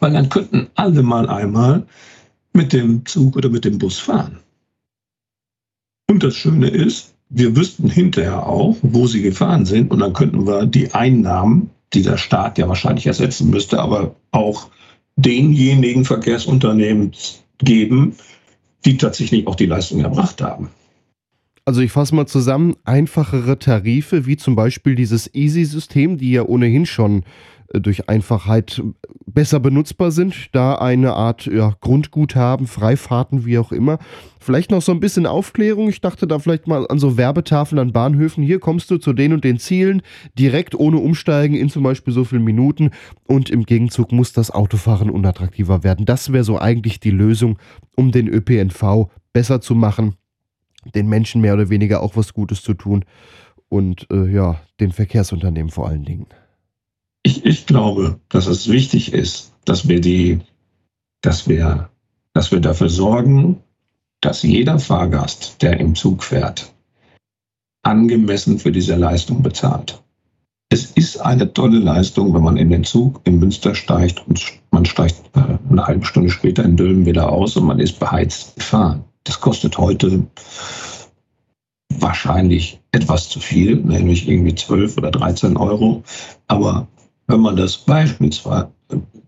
[0.02, 1.86] weil dann könnten alle mal einmal
[2.52, 4.40] mit dem Zug oder mit dem Bus fahren.
[6.10, 10.46] Und das Schöne ist, wir wüssten hinterher auch, wo sie gefahren sind und dann könnten
[10.46, 14.70] wir die Einnahmen, die der Staat ja wahrscheinlich ersetzen müsste, aber auch
[15.22, 17.12] denjenigen Verkehrsunternehmen
[17.60, 18.16] geben,
[18.86, 20.70] die tatsächlich auch die Leistung erbracht haben.
[21.66, 26.86] Also ich fasse mal zusammen, einfachere Tarife, wie zum Beispiel dieses Easy-System, die ja ohnehin
[26.86, 27.24] schon
[27.74, 28.82] durch Einfachheit
[29.26, 34.00] besser benutzbar sind, da eine Art ja, Grundguthaben, Freifahrten, wie auch immer.
[34.40, 35.90] Vielleicht noch so ein bisschen Aufklärung.
[35.90, 38.44] Ich dachte da vielleicht mal an so Werbetafeln an Bahnhöfen.
[38.44, 40.02] Hier kommst du zu den und den Zielen,
[40.38, 42.92] direkt ohne Umsteigen in zum Beispiel so viele Minuten
[43.28, 46.06] und im Gegenzug muss das Autofahren unattraktiver werden.
[46.06, 47.60] Das wäre so eigentlich die Lösung,
[47.96, 50.16] um den ÖPNV besser zu machen,
[50.96, 53.06] den Menschen mehr oder weniger auch was Gutes zu tun
[53.68, 56.26] und äh, ja, den Verkehrsunternehmen vor allen Dingen.
[57.30, 60.40] Ich, ich glaube, dass es wichtig ist, dass wir die,
[61.22, 61.92] dass wir,
[62.34, 63.62] dass wir dafür sorgen,
[64.20, 66.74] dass jeder Fahrgast, der im Zug fährt,
[67.84, 70.02] angemessen für diese Leistung bezahlt.
[70.70, 74.86] Es ist eine tolle Leistung, wenn man in den Zug in Münster steigt und man
[74.86, 79.04] steigt äh, eine halbe Stunde später in Dülmen wieder aus und man ist beheizt gefahren.
[79.24, 80.26] Das kostet heute
[81.94, 86.02] wahrscheinlich etwas zu viel, nämlich irgendwie 12 oder 13 Euro.
[86.48, 86.88] Aber
[87.30, 88.72] wenn man das beispielsweise,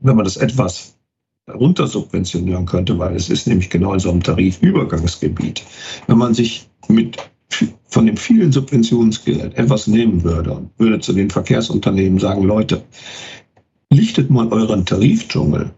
[0.02, 0.98] wenn man das etwas
[1.48, 5.64] runtersubventionieren könnte, weil es ist nämlich genau in so einem Tarifübergangsgebiet.
[6.08, 7.18] Wenn man sich mit
[7.90, 12.84] von dem vielen Subventionsgeld etwas nehmen würde und würde zu den Verkehrsunternehmen sagen, Leute,
[13.92, 15.72] lichtet mal euren Tarifdschungel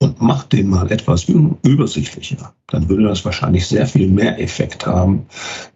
[0.00, 5.26] und macht den mal etwas übersichtlicher, dann würde das wahrscheinlich sehr viel mehr Effekt haben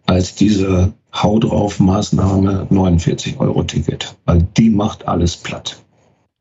[0.07, 5.83] als diese Hau drauf Maßnahme 49 Euro Ticket, weil die macht alles platt.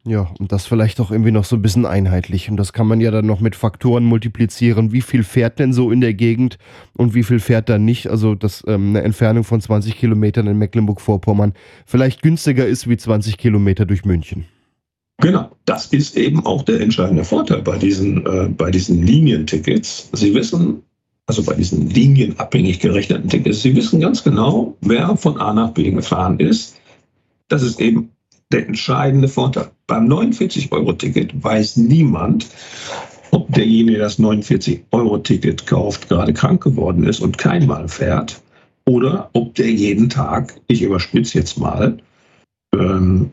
[0.07, 2.47] Ja, und das vielleicht auch irgendwie noch so ein bisschen einheitlich.
[2.49, 4.91] Und das kann man ja dann noch mit Faktoren multiplizieren.
[4.91, 6.59] Wie viel fährt denn so in der Gegend
[6.95, 8.07] und wie viel fährt dann nicht?
[8.07, 11.53] Also, dass ähm, eine Entfernung von 20 Kilometern in Mecklenburg-Vorpommern
[11.87, 14.45] vielleicht günstiger ist wie 20 Kilometer durch München.
[15.21, 20.09] Genau, das ist eben auch der entscheidende Vorteil bei diesen, äh, bei diesen Linientickets.
[20.13, 20.83] Sie wissen,
[21.25, 25.89] also bei diesen linienabhängig gerechneten Tickets, Sie wissen ganz genau, wer von A nach B
[25.89, 26.75] gefahren ist.
[27.47, 28.11] Das ist eben
[28.51, 29.71] der entscheidende Vorteil.
[29.87, 32.47] Beim 49-Euro-Ticket weiß niemand,
[33.31, 38.41] ob derjenige, der das 49-Euro-Ticket kauft, gerade krank geworden ist und keinmal fährt
[38.87, 41.97] oder ob der jeden Tag, ich überspitze jetzt mal,
[42.73, 43.31] ähm,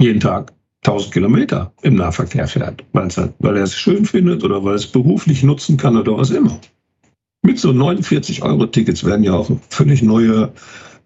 [0.00, 0.52] jeden Tag
[0.84, 4.86] 1000 Kilometer im Nahverkehr fährt, halt, weil er es schön findet oder weil er es
[4.86, 6.58] beruflich nutzen kann oder was immer.
[7.42, 10.52] Mit so 49-Euro-Tickets werden ja auch völlig neue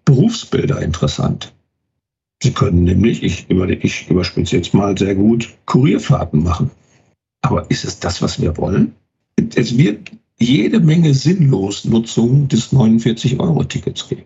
[0.05, 1.53] Berufsbilder interessant.
[2.43, 6.71] Sie können nämlich, ich, über, ich überspitze jetzt mal sehr gut, Kurierfahrten machen.
[7.41, 8.93] Aber ist es das, was wir wollen?
[9.55, 14.25] Es wird jede Menge Sinnlosnutzung des 49-Euro-Tickets geben.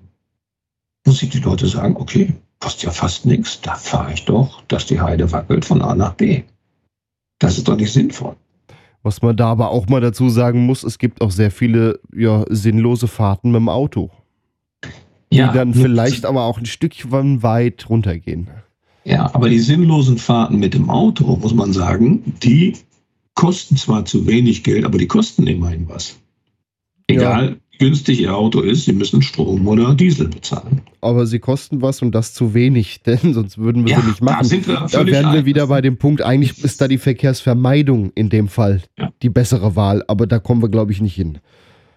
[1.05, 4.87] Muss ich die Leute sagen, okay, kostet ja fast nichts, da fahre ich doch, dass
[4.87, 6.41] die Heide wackelt von A nach B.
[7.37, 8.35] Das ist doch nicht sinnvoll.
[9.03, 12.45] Was man da aber auch mal dazu sagen muss, es gibt auch sehr viele ja,
[12.49, 14.09] sinnlose Fahrten mit dem Auto
[15.31, 18.49] die ja, dann vielleicht aber auch ein Stückchen weit runtergehen.
[19.03, 22.73] Ja, aber die sinnlosen Fahrten mit dem Auto, muss man sagen, die
[23.35, 26.17] kosten zwar zu wenig Geld, aber die kosten immerhin was.
[27.07, 27.55] Egal, ja.
[27.71, 30.81] wie günstig Ihr Auto ist, Sie müssen Strom oder Diesel bezahlen.
[30.99, 34.21] Aber sie kosten was und das zu wenig, denn sonst würden wir ja, sie nicht
[34.21, 34.39] machen.
[34.41, 38.11] Da, sind wir da wären wir wieder bei dem Punkt, eigentlich ist da die Verkehrsvermeidung
[38.13, 39.13] in dem Fall ja.
[39.21, 41.37] die bessere Wahl, aber da kommen wir, glaube ich, nicht hin.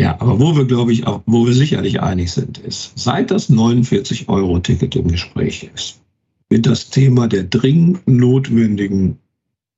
[0.01, 3.51] Ja, aber wo wir, glaube ich, auch, wo wir sicherlich einig sind, ist, seit das
[3.51, 6.01] 49-Euro-Ticket im Gespräch ist,
[6.49, 9.19] wird das Thema der dringend notwendigen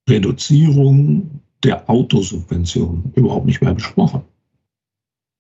[0.09, 4.23] Reduzierung der Autosubventionen überhaupt nicht mehr besprochen.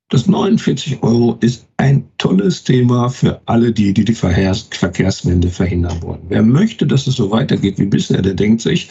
[0.08, 6.22] Das 49 Euro ist ein tolles Thema für alle die, die die Verkehrswende verhindern wollen.
[6.28, 8.90] Wer möchte, dass es so weitergeht wie bisher, der denkt sich,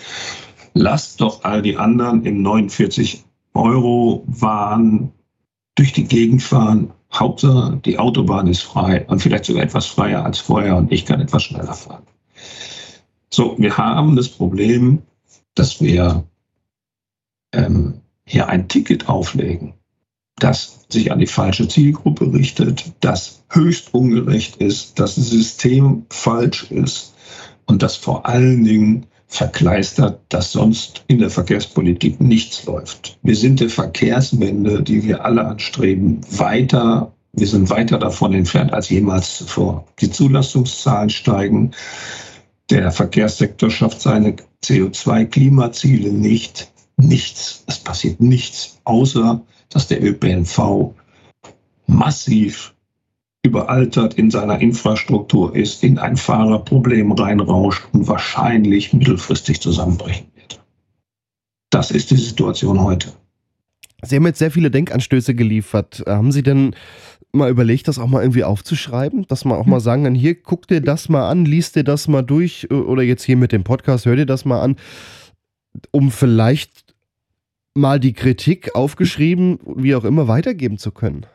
[0.73, 5.11] lasst doch all die anderen im 49 Euro Wahn
[5.81, 6.91] durch die Gegend fahren.
[7.11, 11.19] Hauptsache, die Autobahn ist frei und vielleicht sogar etwas freier als vorher und ich kann
[11.19, 12.03] etwas schneller fahren.
[13.31, 15.01] So, wir haben das Problem,
[15.55, 16.23] dass wir
[17.51, 19.73] ähm, hier ein Ticket auflegen,
[20.37, 27.15] das sich an die falsche Zielgruppe richtet, das höchst ungerecht ist, das System falsch ist
[27.65, 33.17] und das vor allen Dingen verkleistert, dass sonst in der Verkehrspolitik nichts läuft.
[33.23, 37.13] Wir sind der Verkehrswende, die wir alle anstreben, weiter.
[37.31, 39.85] Wir sind weiter davon entfernt als jemals zuvor.
[40.01, 41.71] Die Zulassungszahlen steigen.
[42.69, 46.69] Der Verkehrssektor schafft seine CO2-Klimaziele nicht.
[46.97, 47.63] Nichts.
[47.67, 50.93] Es passiert nichts, außer dass der ÖPNV
[51.87, 52.73] massiv
[53.43, 60.63] überaltert in seiner Infrastruktur ist, in ein Fahrerproblem reinrauscht und wahrscheinlich mittelfristig zusammenbrechen wird.
[61.71, 63.13] Das ist die Situation heute.
[64.03, 66.03] Sie haben jetzt sehr viele Denkanstöße geliefert.
[66.07, 66.75] Haben Sie denn
[67.31, 69.27] mal überlegt, das auch mal irgendwie aufzuschreiben?
[69.27, 72.07] Dass man auch mal sagen kann, hier, guck dir das mal an, liest dir das
[72.07, 74.75] mal durch oder jetzt hier mit dem Podcast, hör dir das mal an,
[75.91, 76.93] um vielleicht
[77.73, 81.25] mal die Kritik aufgeschrieben, wie auch immer, weitergeben zu können?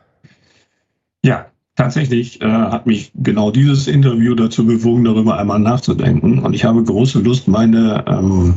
[1.23, 1.47] Ja,
[1.77, 6.39] Tatsächlich äh, hat mich genau dieses Interview dazu bewogen, darüber einmal nachzudenken.
[6.39, 8.55] Und ich habe große Lust, meine, ähm,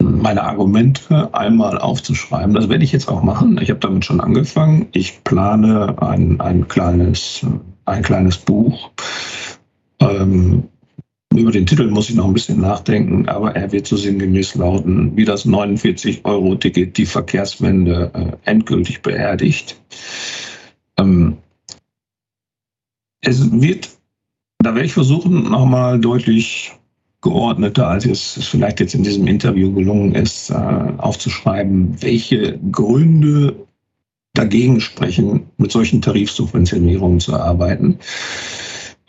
[0.00, 2.54] meine Argumente einmal aufzuschreiben.
[2.54, 3.60] Das werde ich jetzt auch machen.
[3.60, 4.86] Ich habe damit schon angefangen.
[4.92, 7.44] Ich plane ein, ein, kleines,
[7.84, 8.90] ein kleines Buch.
[10.00, 10.64] Ähm,
[11.34, 15.14] über den Titel muss ich noch ein bisschen nachdenken, aber er wird so sinngemäß lauten,
[15.14, 19.78] wie das 49-Euro-Ticket die Verkehrswende äh, endgültig beerdigt.
[20.98, 21.36] Ähm,
[23.26, 23.90] es wird,
[24.60, 26.72] da werde ich versuchen, nochmal deutlich
[27.22, 30.54] geordneter, als es vielleicht jetzt in diesem Interview gelungen ist, äh,
[30.98, 33.66] aufzuschreiben, welche Gründe
[34.34, 37.98] dagegen sprechen, mit solchen Tarifsubventionierungen zu arbeiten.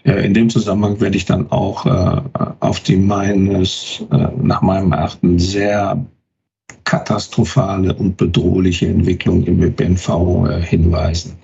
[0.03, 2.21] Äh, in dem Zusammenhang werde ich dann auch äh,
[2.59, 4.03] auf die meines,
[4.41, 6.03] nach meinem Erachten sehr
[6.85, 11.35] katastrophale und bedrohliche Entwicklung im ÖPNV hinweisen.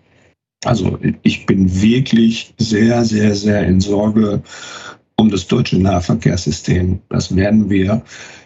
[0.66, 4.42] Also ich bin wirklich sehr, sehr, sehr in Sorge
[5.18, 7.00] um das deutsche Nahverkehrssystem.
[7.10, 8.02] Das werden wir,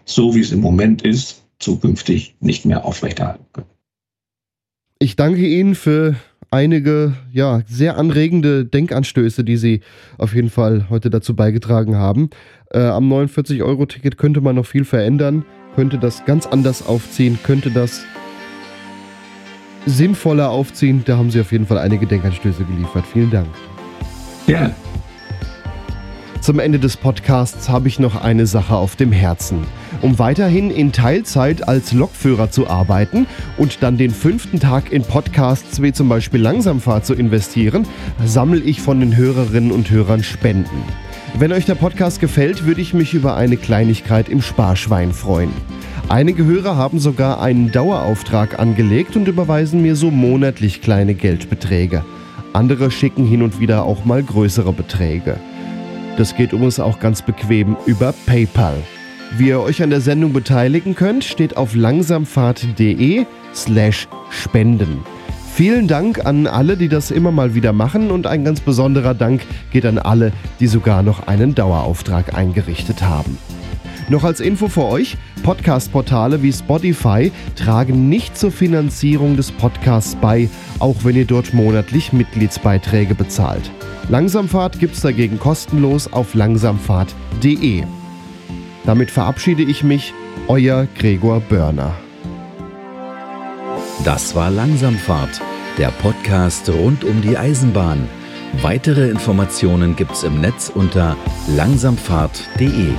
[0.05, 3.67] so wie es im Moment ist, zukünftig nicht mehr aufrechterhalten können.
[4.99, 6.15] Ich danke Ihnen für
[6.49, 9.81] einige ja, sehr anregende Denkanstöße, die Sie
[10.17, 12.29] auf jeden Fall heute dazu beigetragen haben.
[12.71, 15.45] Äh, am 49-Euro-Ticket könnte man noch viel verändern,
[15.75, 18.03] könnte das ganz anders aufziehen, könnte das
[19.87, 21.03] sinnvoller aufziehen.
[21.05, 23.05] Da haben Sie auf jeden Fall einige Denkanstöße geliefert.
[23.11, 23.47] Vielen Dank.
[24.45, 24.71] Ja.
[26.41, 29.65] Zum Ende des Podcasts habe ich noch eine Sache auf dem Herzen.
[30.01, 33.25] Um weiterhin in Teilzeit als Lokführer zu arbeiten
[33.57, 37.85] und dann den fünften Tag in Podcasts wie zum Beispiel Langsamfahrt zu investieren,
[38.23, 40.83] sammle ich von den Hörerinnen und Hörern Spenden.
[41.37, 45.51] Wenn euch der Podcast gefällt, würde ich mich über eine Kleinigkeit im Sparschwein freuen.
[46.09, 52.05] Einige Hörer haben sogar einen Dauerauftrag angelegt und überweisen mir so monatlich kleine Geldbeträge.
[52.53, 55.37] Andere schicken hin und wieder auch mal größere Beträge.
[56.17, 58.77] Das geht übrigens auch ganz bequem über PayPal.
[59.37, 64.99] Wie ihr euch an der Sendung beteiligen könnt, steht auf langsamfahrt.de slash spenden.
[65.53, 69.41] Vielen Dank an alle, die das immer mal wieder machen und ein ganz besonderer Dank
[69.73, 70.31] geht an alle,
[70.61, 73.37] die sogar noch einen Dauerauftrag eingerichtet haben.
[74.09, 80.49] Noch als Info für euch, Podcast-Portale wie Spotify tragen nicht zur Finanzierung des Podcasts bei,
[80.79, 83.69] auch wenn ihr dort monatlich Mitgliedsbeiträge bezahlt.
[84.09, 87.83] Langsamfahrt gibt's dagegen kostenlos auf langsamfahrt.de.
[88.85, 90.13] Damit verabschiede ich mich,
[90.47, 91.93] euer Gregor Börner.
[94.05, 95.41] Das war Langsamfahrt,
[95.77, 98.07] der Podcast rund um die Eisenbahn.
[98.61, 101.17] Weitere Informationen gibt's im Netz unter
[101.49, 102.93] langsamfahrt.de.